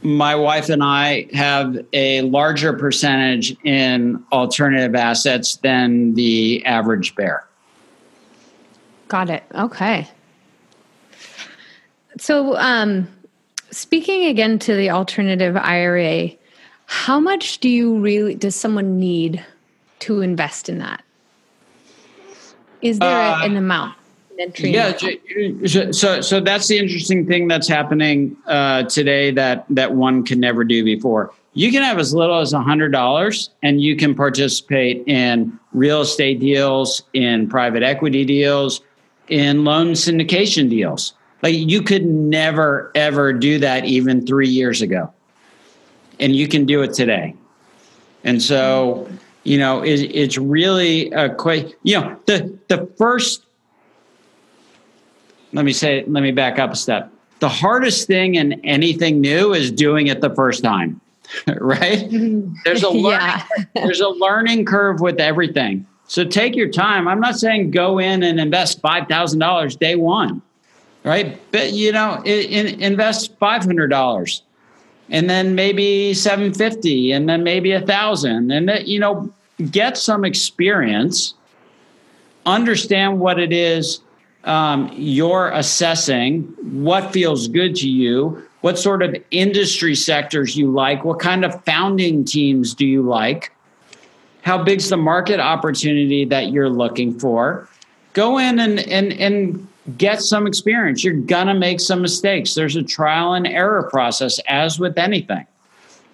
[0.02, 7.46] my wife and I have a larger percentage in alternative assets than the average bear.
[9.08, 9.44] Got it.
[9.54, 10.08] Okay.
[12.18, 13.08] So, um,
[13.76, 16.32] speaking again to the alternative IRA,
[16.86, 19.44] how much do you really does someone need
[20.00, 21.04] to invest in that?
[22.82, 23.96] Is there uh, an amount?
[24.58, 24.98] Yeah,
[25.92, 30.66] so so that's the interesting thing that's happening uh, today that that one can never
[30.66, 31.34] do before.
[31.54, 36.02] You can have as little as a hundred dollars, and you can participate in real
[36.02, 38.82] estate deals, in private equity deals,
[39.30, 41.14] in loan syndication deals.
[41.46, 45.14] Like you could never ever do that even three years ago,
[46.20, 47.36] and you can do it today.
[48.24, 49.08] And so,
[49.44, 51.76] you know, it, it's really a quite.
[51.84, 53.46] You know, the the first
[55.54, 57.12] let me say, let me back up a step.
[57.42, 61.00] The hardest thing in anything new is doing it the first time,
[61.60, 62.08] right?
[62.66, 63.66] There's a learning, yeah.
[63.76, 65.86] there's a learning curve with everything.
[66.08, 67.08] So take your time.
[67.08, 70.42] I'm not saying go in and invest five thousand dollars day one,
[71.06, 71.40] right?
[71.52, 74.42] But you know, in, in, invest five hundred dollars,
[75.10, 79.32] and then maybe seven fifty, and then maybe a thousand, and that you know,
[79.72, 81.36] get some experience,
[82.46, 84.02] understand what it is
[84.46, 91.04] um, you're assessing what feels good to you, what sort of industry sectors you like,
[91.04, 93.52] what kind of founding teams do you like,
[94.44, 97.68] how big's the market opportunity that you're looking for.
[98.14, 101.04] Go in and and and get some experience.
[101.04, 102.54] You're gonna make some mistakes.
[102.54, 105.46] There's a trial and error process, as with anything,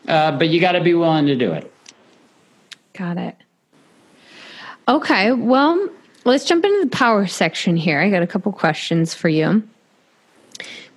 [0.08, 1.72] uh, but you got to be willing to do it.
[2.94, 3.36] Got it.
[4.88, 5.90] Okay, well,
[6.26, 8.02] let's jump into the power section here.
[8.02, 9.64] I got a couple questions for you.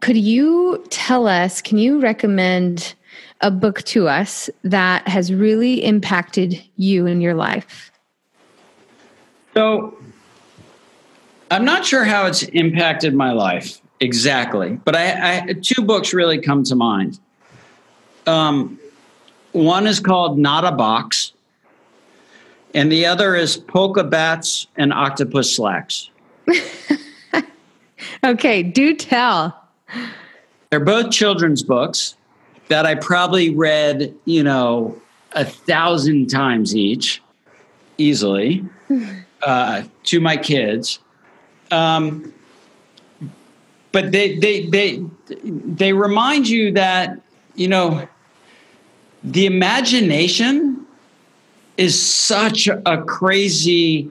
[0.00, 2.94] Could you tell us, can you recommend
[3.40, 7.90] a book to us that has really impacted you in your life?
[9.54, 9.96] So,
[11.50, 16.40] I'm not sure how it's impacted my life exactly, but I, I two books really
[16.40, 17.18] come to mind.
[18.26, 18.78] Um,
[19.52, 21.34] one is called Not a Box
[22.74, 26.10] and the other is polka bats and octopus slacks.
[28.24, 29.56] okay, do tell.
[30.70, 32.16] They're both children's books
[32.68, 35.00] that I probably read, you know,
[35.32, 37.22] a thousand times each,
[37.96, 38.64] easily,
[39.42, 40.98] uh, to my kids.
[41.74, 42.32] Um,
[43.92, 45.04] but they, they, they,
[45.42, 47.20] they remind you that,
[47.54, 48.08] you know,
[49.22, 50.86] the imagination
[51.76, 54.10] is such a crazy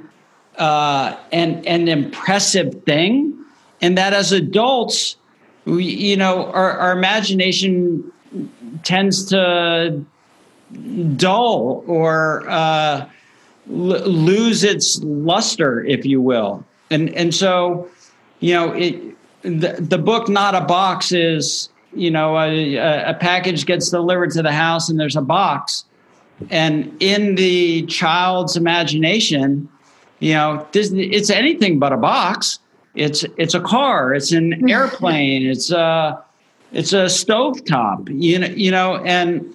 [0.58, 3.34] uh, and and impressive thing,
[3.82, 5.16] and that as adults,
[5.66, 8.12] we, you know, our, our imagination
[8.84, 10.04] tends to
[11.16, 13.08] dull or uh,
[13.70, 16.64] l- lose its luster, if you will,
[16.94, 17.90] and and so,
[18.40, 23.66] you know, it the, the book not a box is you know a, a package
[23.66, 25.86] gets delivered to the house and there's a box.
[26.50, 29.70] And in the child's imagination
[30.20, 32.60] you know this, it's anything but a box.
[32.96, 36.24] It's it's a car it's an airplane it's a
[36.72, 39.54] it's a stovetop you know you know and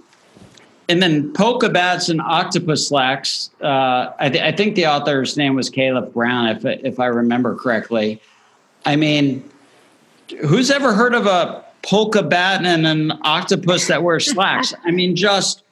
[0.89, 5.55] and then polka bats and octopus slacks uh, I, th- I think the author's name
[5.55, 8.21] was Calef Brown if if i remember correctly.
[8.85, 9.49] I mean
[10.47, 14.75] who's ever heard of a polka bat and an octopus that wears slacks?
[14.85, 15.63] I mean just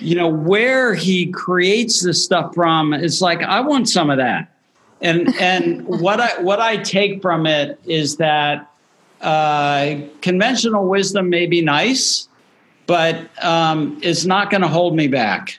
[0.00, 4.52] you know where he creates this stuff from it's like i want some of that.
[5.00, 8.70] And and what i what i take from it is that
[9.20, 12.28] uh, conventional wisdom may be nice
[12.86, 15.58] but um, it's not going to hold me back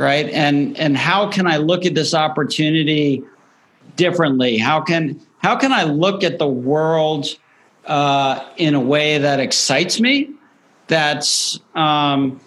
[0.00, 0.30] right?
[0.30, 3.22] And and how can i look at this opportunity
[3.96, 4.56] differently?
[4.56, 7.36] How can how can i look at the world
[7.86, 10.30] uh, in a way that excites me?
[10.86, 12.40] That's um,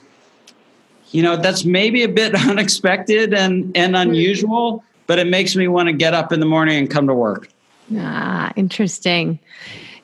[1.11, 5.87] you know that's maybe a bit unexpected and and unusual but it makes me want
[5.87, 7.49] to get up in the morning and come to work.
[7.95, 9.39] Ah interesting.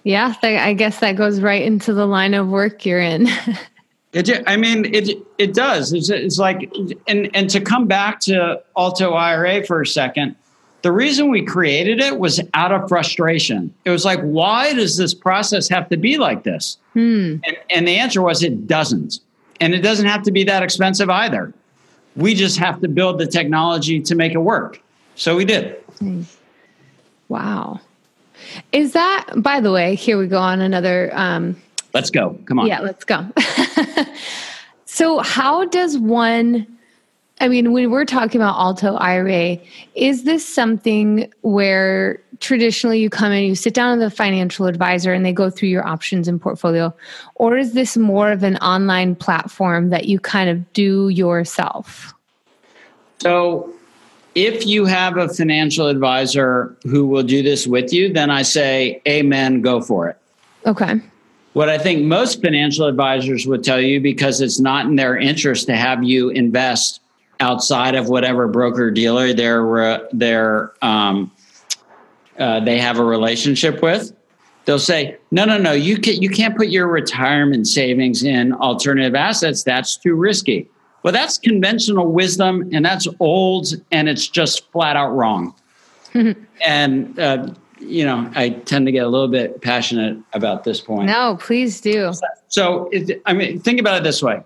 [0.04, 3.28] Yeah i guess that goes right into the line of work you're in
[4.14, 6.72] it, i mean it it does it's, it's like
[7.08, 10.36] and and to come back to alto ira for a second
[10.82, 15.14] the reason we created it was out of frustration it was like why does this
[15.14, 17.36] process have to be like this hmm.
[17.44, 19.20] and, and the answer was it doesn't
[19.60, 21.54] and it doesn't have to be that expensive either.
[22.16, 24.82] We just have to build the technology to make it work.
[25.16, 25.84] So we did.
[27.28, 27.80] Wow.
[28.72, 31.12] Is that, by the way, here we go on another.
[31.14, 31.62] Um,
[31.94, 32.38] let's go.
[32.46, 32.68] Come on.
[32.68, 33.26] Yeah, let's go.
[34.86, 36.68] so, how does one
[37.42, 39.58] I mean, when we're talking about Alto IRA,
[39.96, 45.14] is this something where traditionally you come in, you sit down with a financial advisor
[45.14, 46.94] and they go through your options and portfolio?
[47.36, 52.14] Or is this more of an online platform that you kind of do yourself?
[53.20, 53.74] So,
[54.36, 59.02] if you have a financial advisor who will do this with you, then I say,
[59.08, 60.18] Amen, go for it.
[60.66, 61.02] Okay.
[61.54, 65.66] What I think most financial advisors would tell you, because it's not in their interest
[65.68, 67.02] to have you invest
[67.40, 71.32] outside of whatever broker dealer they're they're um,
[72.38, 74.14] uh, they have a relationship with.
[74.66, 75.72] They'll say, "No, no, no.
[75.72, 79.64] You can you can't put your retirement savings in alternative assets.
[79.64, 80.70] That's too risky."
[81.02, 85.56] Well, that's conventional wisdom, and that's old, and it's just flat out wrong.
[86.66, 87.48] and uh,
[87.80, 91.08] you know, I tend to get a little bit passionate about this point.
[91.08, 92.12] No, please do.
[92.48, 94.42] So, it, I mean, think about it this way: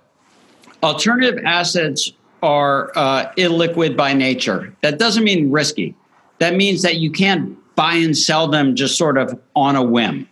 [0.82, 2.12] alternative assets
[2.42, 4.74] are uh, illiquid by nature.
[4.82, 5.96] That doesn't mean risky.
[6.40, 10.28] That means that you can't buy and sell them just sort of on a whim.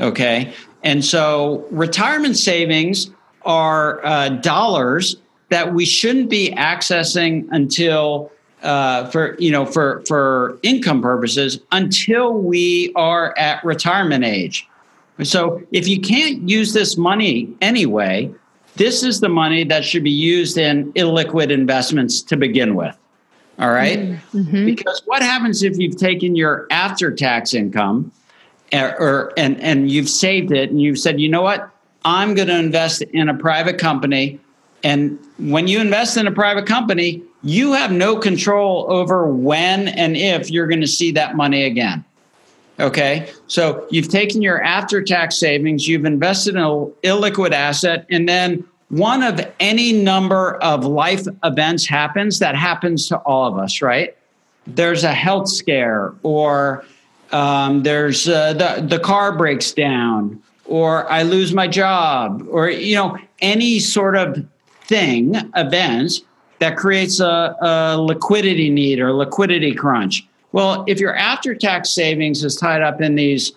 [0.00, 0.52] Okay.
[0.82, 3.10] And so retirement savings
[3.42, 5.16] are uh, dollars
[5.48, 8.30] that we shouldn't be accessing until
[8.66, 14.68] uh, for you know for for income purposes until we are at retirement age.
[15.22, 18.30] So if you can't use this money anyway,
[18.74, 22.98] this is the money that should be used in illiquid investments to begin with.
[23.58, 24.00] All right?
[24.00, 24.66] mm-hmm.
[24.66, 28.12] Because what happens if you've taken your after tax income
[28.72, 31.70] or, er, or and and you've saved it and you've said, "You know what?
[32.04, 34.40] I'm going to invest in a private company."
[34.82, 40.16] And when you invest in a private company, you have no control over when and
[40.16, 42.04] if you're going to see that money again.
[42.80, 43.30] Okay.
[43.46, 48.64] So you've taken your after tax savings, you've invested in an illiquid asset, and then
[48.88, 54.16] one of any number of life events happens that happens to all of us, right?
[54.66, 56.84] There's a health scare, or
[57.32, 62.96] um, there's uh, the, the car breaks down, or I lose my job, or, you
[62.96, 64.44] know, any sort of
[64.82, 66.22] thing, events
[66.58, 70.26] that creates a, a liquidity need or liquidity crunch
[70.56, 73.52] well, if your after tax savings is tied up in these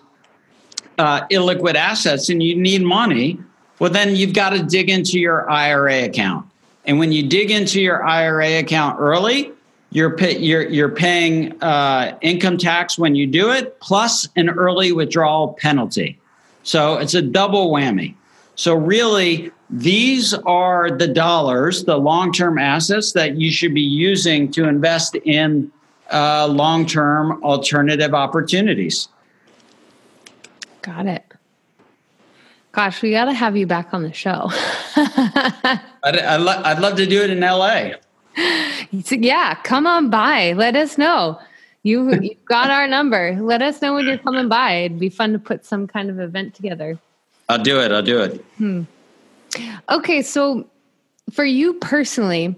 [0.98, 3.38] uh, illiquid assets and you need money,
[3.78, 6.46] well, then you've got to dig into your IRA account.
[6.84, 9.50] And when you dig into your IRA account early,
[9.92, 14.92] you're pay, you're you're paying uh, income tax when you do it, plus an early
[14.92, 16.18] withdrawal penalty.
[16.64, 18.14] So it's a double whammy.
[18.56, 24.50] So really, these are the dollars, the long term assets that you should be using
[24.52, 25.70] to invest in
[26.10, 29.08] uh, long term alternative opportunities.
[30.82, 31.24] Got it.
[32.72, 34.48] Gosh, we got to have you back on the show.
[34.96, 37.92] I'd, I'd, lo- I'd, love to do it in LA.
[38.92, 40.52] Yeah, come on by.
[40.52, 41.40] Let us know.
[41.82, 43.36] You, you've got our number.
[43.40, 44.84] Let us know when you're coming by.
[44.84, 46.98] It'd be fun to put some kind of event together.
[47.48, 47.90] I'll do it.
[47.90, 48.44] I'll do it.
[48.58, 48.82] Hmm.
[49.90, 50.66] Okay, so
[51.32, 52.54] for you personally,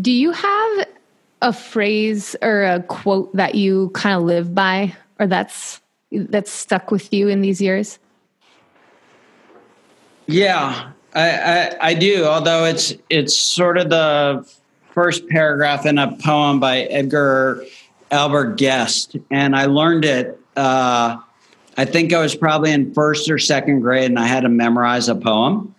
[0.00, 0.86] do you have
[1.42, 6.90] a phrase or a quote that you kind of live by or that's that's stuck
[6.90, 7.98] with you in these years?
[10.26, 12.24] Yeah, I, I, I do.
[12.24, 14.48] Although it's it's sort of the
[14.92, 17.64] first paragraph in a poem by Edgar
[18.10, 20.38] Albert Guest, and I learned it.
[20.56, 21.18] Uh,
[21.76, 25.08] I think I was probably in first or second grade, and I had to memorize
[25.08, 25.74] a poem.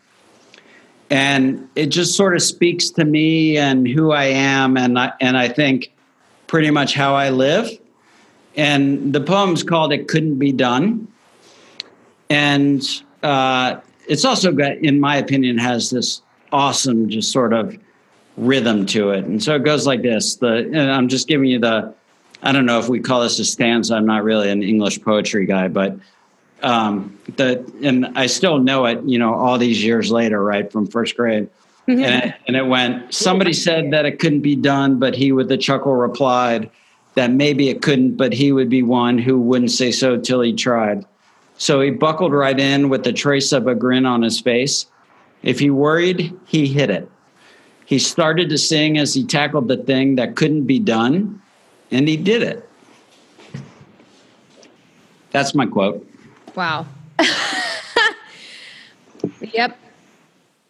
[1.10, 5.38] And it just sort of speaks to me and who I am, and I, and
[5.38, 5.92] I think
[6.48, 7.70] pretty much how I live.
[8.56, 11.08] And the poem's called "It Couldn't Be Done,"
[12.30, 12.84] and
[13.24, 17.78] uh, it's also got, in my opinion, has this awesome, just sort of
[18.38, 19.26] rhythm to it.
[19.26, 20.36] And so it goes like this.
[20.36, 21.94] The I'm just giving you the
[22.42, 23.96] I don't know if we call this a stanza.
[23.96, 25.98] I'm not really an English poetry guy, but
[26.62, 29.04] um, the and I still know it.
[29.04, 31.50] You know, all these years later, right from first grade.
[31.88, 32.04] Mm-hmm.
[32.04, 33.14] And, it, and it went.
[33.14, 36.70] Somebody said that it couldn't be done, but he, with a chuckle, replied
[37.16, 40.54] that maybe it couldn't, but he would be one who wouldn't say so till he
[40.54, 41.06] tried.
[41.58, 44.86] So he buckled right in with the trace of a grin on his face.
[45.44, 47.10] If he worried, he hit it.
[47.86, 51.42] He started to sing as he tackled the thing that couldn't be done,
[51.92, 52.70] and he did it.
[55.32, 56.09] That's my quote.
[56.60, 56.88] Wow.
[59.54, 59.80] yep.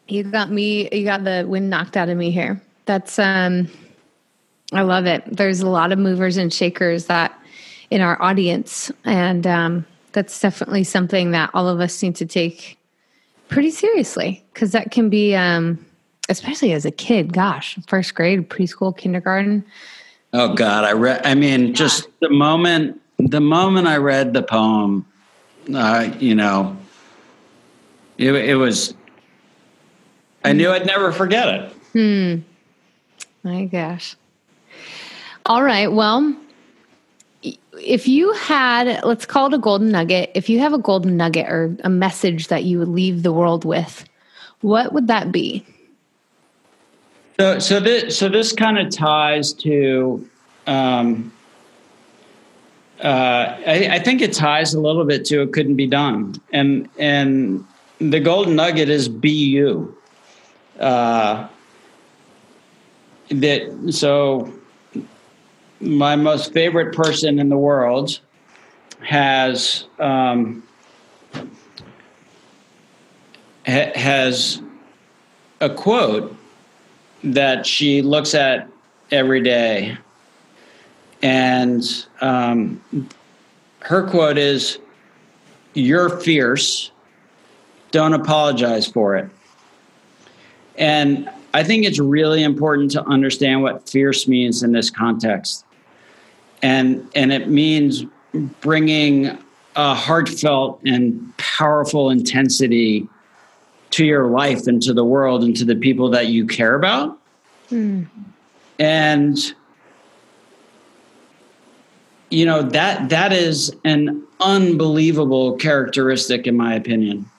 [0.07, 2.61] You got me, you got the wind knocked out of me here.
[2.85, 3.67] That's, um,
[4.71, 5.23] I love it.
[5.25, 7.33] There's a lot of movers and shakers that
[7.89, 8.91] in our audience.
[9.03, 12.77] And, um, that's definitely something that all of us need to take
[13.47, 15.83] pretty seriously because that can be um,
[16.29, 19.65] especially as a kid gosh first grade preschool kindergarten
[20.33, 21.73] oh god i read i mean yeah.
[21.73, 25.05] just the moment the moment i read the poem
[25.75, 26.77] uh, you know
[28.17, 28.93] it, it was
[30.43, 31.71] i knew i'd never forget it.
[31.93, 32.35] Hmm.
[33.43, 34.15] My gosh.
[35.45, 36.35] All right well
[37.81, 41.47] if you had, let's call it a golden nugget, if you have a golden nugget
[41.47, 44.05] or a message that you would leave the world with,
[44.61, 45.65] what would that be?
[47.39, 50.27] So, so this, so this kind of ties to,
[50.67, 51.31] um,
[53.03, 56.89] uh, I, I, think it ties a little bit to it couldn't be done, and
[56.97, 57.65] and
[57.99, 59.95] the golden nugget is be you.
[60.79, 61.47] Uh,
[63.29, 64.51] that so
[65.79, 68.19] my most favorite person in the world
[69.01, 70.63] has um,
[73.65, 74.61] ha- has
[75.61, 76.35] a quote
[77.23, 78.67] that she looks at
[79.11, 79.97] every day,
[81.21, 81.83] and
[82.21, 82.81] um,
[83.81, 84.79] her quote is,
[85.73, 86.91] "You're fierce.
[87.91, 89.29] Don't apologize for it."
[90.77, 95.65] And I think it's really important to understand what fierce means in this context
[96.61, 98.05] and and it means
[98.61, 99.37] bringing
[99.75, 103.07] a heartfelt and powerful intensity
[103.91, 107.17] to your life and to the world and to the people that you care about
[107.71, 108.05] mm.
[108.77, 109.55] and
[112.29, 117.29] you know that that is an unbelievable characteristic in my opinion.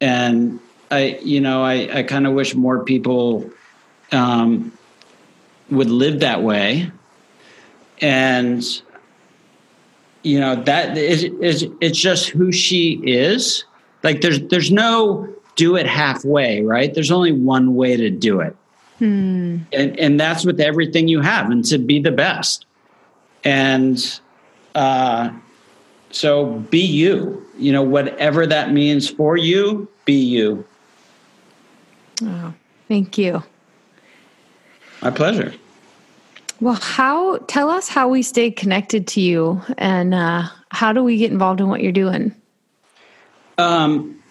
[0.00, 3.50] And i you know i, I kind of wish more people
[4.10, 4.76] um,
[5.70, 6.90] would live that way.
[8.00, 8.64] And
[10.22, 13.64] you know that is, is it's just who she is.
[14.02, 16.92] Like there's there's no do it halfway right?
[16.92, 18.56] There's only one way to do it.
[18.98, 19.58] Hmm.
[19.72, 22.66] and and that's with everything you have and to be the best.
[23.42, 24.20] And
[24.74, 25.30] uh
[26.10, 27.46] so be you.
[27.58, 30.64] You know whatever that means for you be you.
[32.22, 32.54] Oh
[32.88, 33.42] thank you.
[35.02, 35.52] My pleasure.
[36.60, 41.16] Well, how tell us how we stay connected to you and uh, how do we
[41.16, 42.32] get involved in what you're doing?
[43.58, 44.22] Um,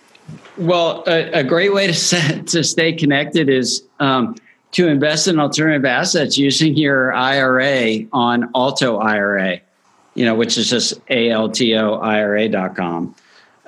[0.57, 4.35] well, a, a, great way to set, to stay connected is um,
[4.71, 9.59] to invest in alternative assets using your IRA on Alto IRA,
[10.13, 11.95] you know, which is just altoira.com.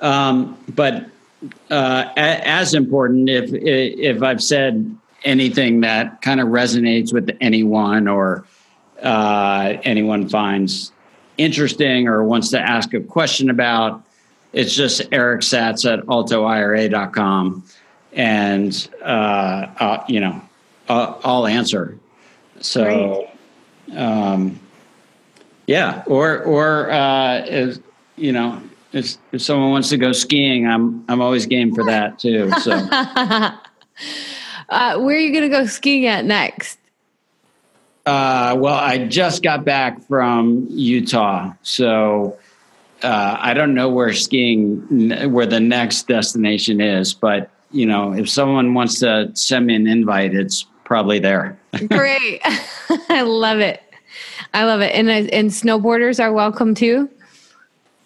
[0.00, 1.06] Um, but
[1.70, 8.44] uh, as important if if I've said anything that kind of resonates with anyone or
[9.02, 10.92] uh, anyone finds
[11.38, 14.02] interesting or wants to ask a question about,
[14.52, 17.64] it's just Eric Satz at altoira.com.
[18.12, 20.40] And, uh, uh, you know,
[20.88, 21.98] I'll, I'll answer.
[22.60, 23.28] So,
[23.96, 24.60] um,
[25.66, 27.78] yeah, or, or, uh, if,
[28.16, 28.62] you know,
[28.92, 32.50] if, if someone wants to go skiing, I'm, I'm always game for that too.
[32.62, 32.72] So,
[34.68, 36.78] uh, where are you going to go skiing at next?
[38.06, 42.36] Uh, well, I just got back from Utah, so
[43.02, 47.14] uh, I don't know where skiing, where the next destination is.
[47.14, 51.58] But you know, if someone wants to send me an invite, it's probably there.
[51.88, 53.82] Great, I love it.
[54.54, 57.10] I love it, and uh, and snowboarders are welcome too.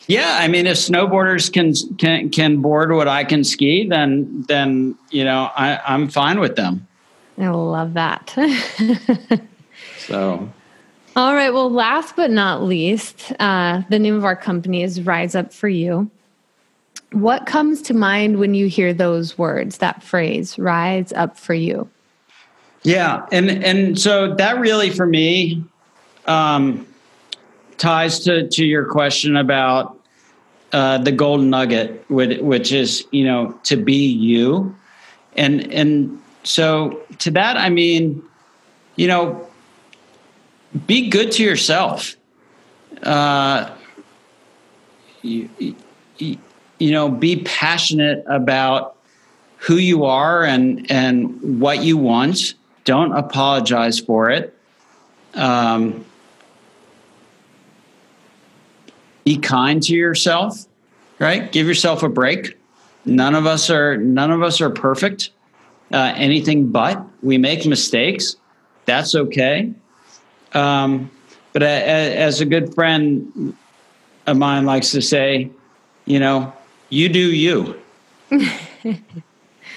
[0.08, 4.96] Yeah, I mean, if snowboarders can can can board what I can ski, then then
[5.10, 6.88] you know I, I'm fine with them.
[7.38, 8.34] I love that.
[10.08, 10.48] So,
[11.16, 11.50] all right.
[11.50, 15.68] Well, last but not least, uh, the name of our company is Rise Up for
[15.68, 16.10] You.
[17.12, 21.90] What comes to mind when you hear those words, that phrase, rise up for you?
[22.84, 23.26] Yeah.
[23.32, 25.62] And, and so that really, for me,
[26.28, 26.86] um,
[27.78, 29.98] ties to, to your question about
[30.72, 34.76] uh, the golden nugget, which is, you know, to be you.
[35.36, 38.22] And, and so to that, I mean,
[38.96, 39.48] you know,
[40.86, 42.16] be good to yourself.
[43.02, 43.74] Uh,
[45.22, 45.48] you,
[46.18, 46.38] you,
[46.78, 48.96] you know, be passionate about
[49.58, 52.54] who you are and and what you want.
[52.84, 54.56] Don't apologize for it.
[55.34, 56.04] Um,
[59.28, 60.64] be kind to yourself.
[61.18, 61.52] Right?
[61.52, 62.56] Give yourself a break.
[63.04, 65.30] None of us are none of us are perfect.
[65.92, 68.36] Uh, anything but we make mistakes.
[68.86, 69.72] That's okay.
[70.54, 71.10] Um,
[71.52, 73.54] but as a good friend
[74.26, 75.50] of mine likes to say,
[76.06, 76.52] you know,
[76.88, 77.78] you do you.
[78.30, 78.52] and,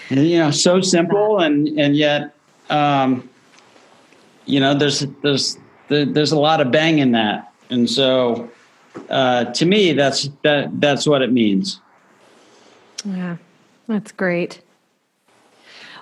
[0.09, 2.35] you know, so simple and and yet,
[2.69, 3.29] um,
[4.45, 5.57] you know, there's there's
[5.89, 8.49] there's a lot of bang in that, and so
[9.09, 11.79] uh, to me, that's that that's what it means.
[13.05, 13.37] Yeah,
[13.87, 14.61] that's great.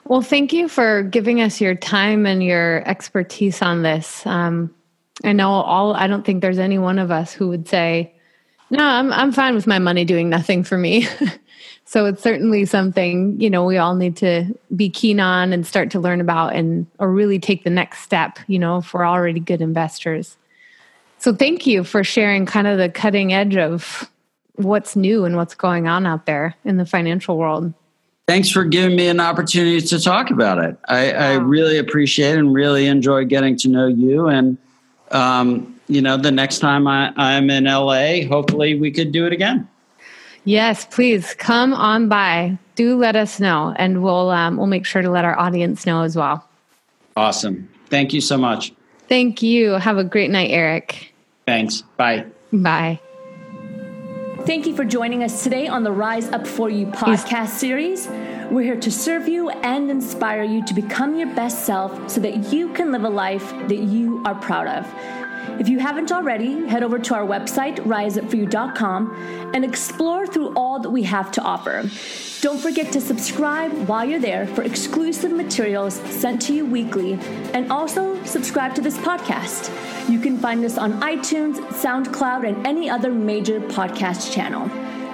[0.06, 4.26] Well, thank you for giving us your time and your expertise on this.
[4.26, 4.74] Um,
[5.24, 5.94] I know all.
[5.94, 8.14] I don't think there's any one of us who would say,
[8.70, 11.08] "No, I'm I'm fine with my money doing nothing for me."
[11.86, 15.92] so it's certainly something you know we all need to be keen on and start
[15.92, 18.40] to learn about, and or really take the next step.
[18.48, 20.38] You know, if we're already good investors.
[21.20, 24.10] So thank you for sharing kind of the cutting edge of
[24.56, 27.74] what's new and what's going on out there in the financial world
[28.30, 30.78] thanks for giving me an opportunity to talk about it.
[30.88, 34.28] I, I really appreciate and really enjoy getting to know you.
[34.28, 34.56] And,
[35.10, 39.34] um, you know, the next time I, I'm in LA, hopefully we could do it
[39.34, 39.68] again.
[40.46, 42.60] Yes, please come on by.
[42.76, 46.04] Do let us know, and we'll um, we'll make sure to let our audience know
[46.04, 46.48] as well.
[47.18, 47.68] Awesome.
[47.90, 48.72] Thank you so much.
[49.10, 49.72] Thank you.
[49.72, 51.14] Have a great night, Eric.
[51.48, 51.82] Thanks.
[51.98, 52.28] Bye.
[52.54, 53.00] Bye.
[54.46, 58.08] Thank you for joining us today on the Rise Up For You podcast series.
[58.50, 62.54] We're here to serve you and inspire you to become your best self so that
[62.54, 65.19] you can live a life that you are proud of.
[65.60, 70.90] If you haven't already, head over to our website, riseupforyou.com, and explore through all that
[70.90, 71.84] we have to offer.
[72.40, 77.20] Don't forget to subscribe while you're there for exclusive materials sent to you weekly,
[77.54, 79.70] and also subscribe to this podcast.
[80.10, 84.72] You can find us on iTunes, SoundCloud, and any other major podcast channel.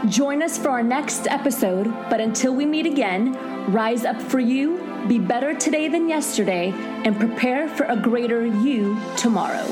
[0.10, 3.34] Join us for our next episode, but until we meet again,
[3.72, 4.78] rise up for you,
[5.08, 6.72] be better today than yesterday,
[7.04, 9.66] and prepare for a greater you tomorrow.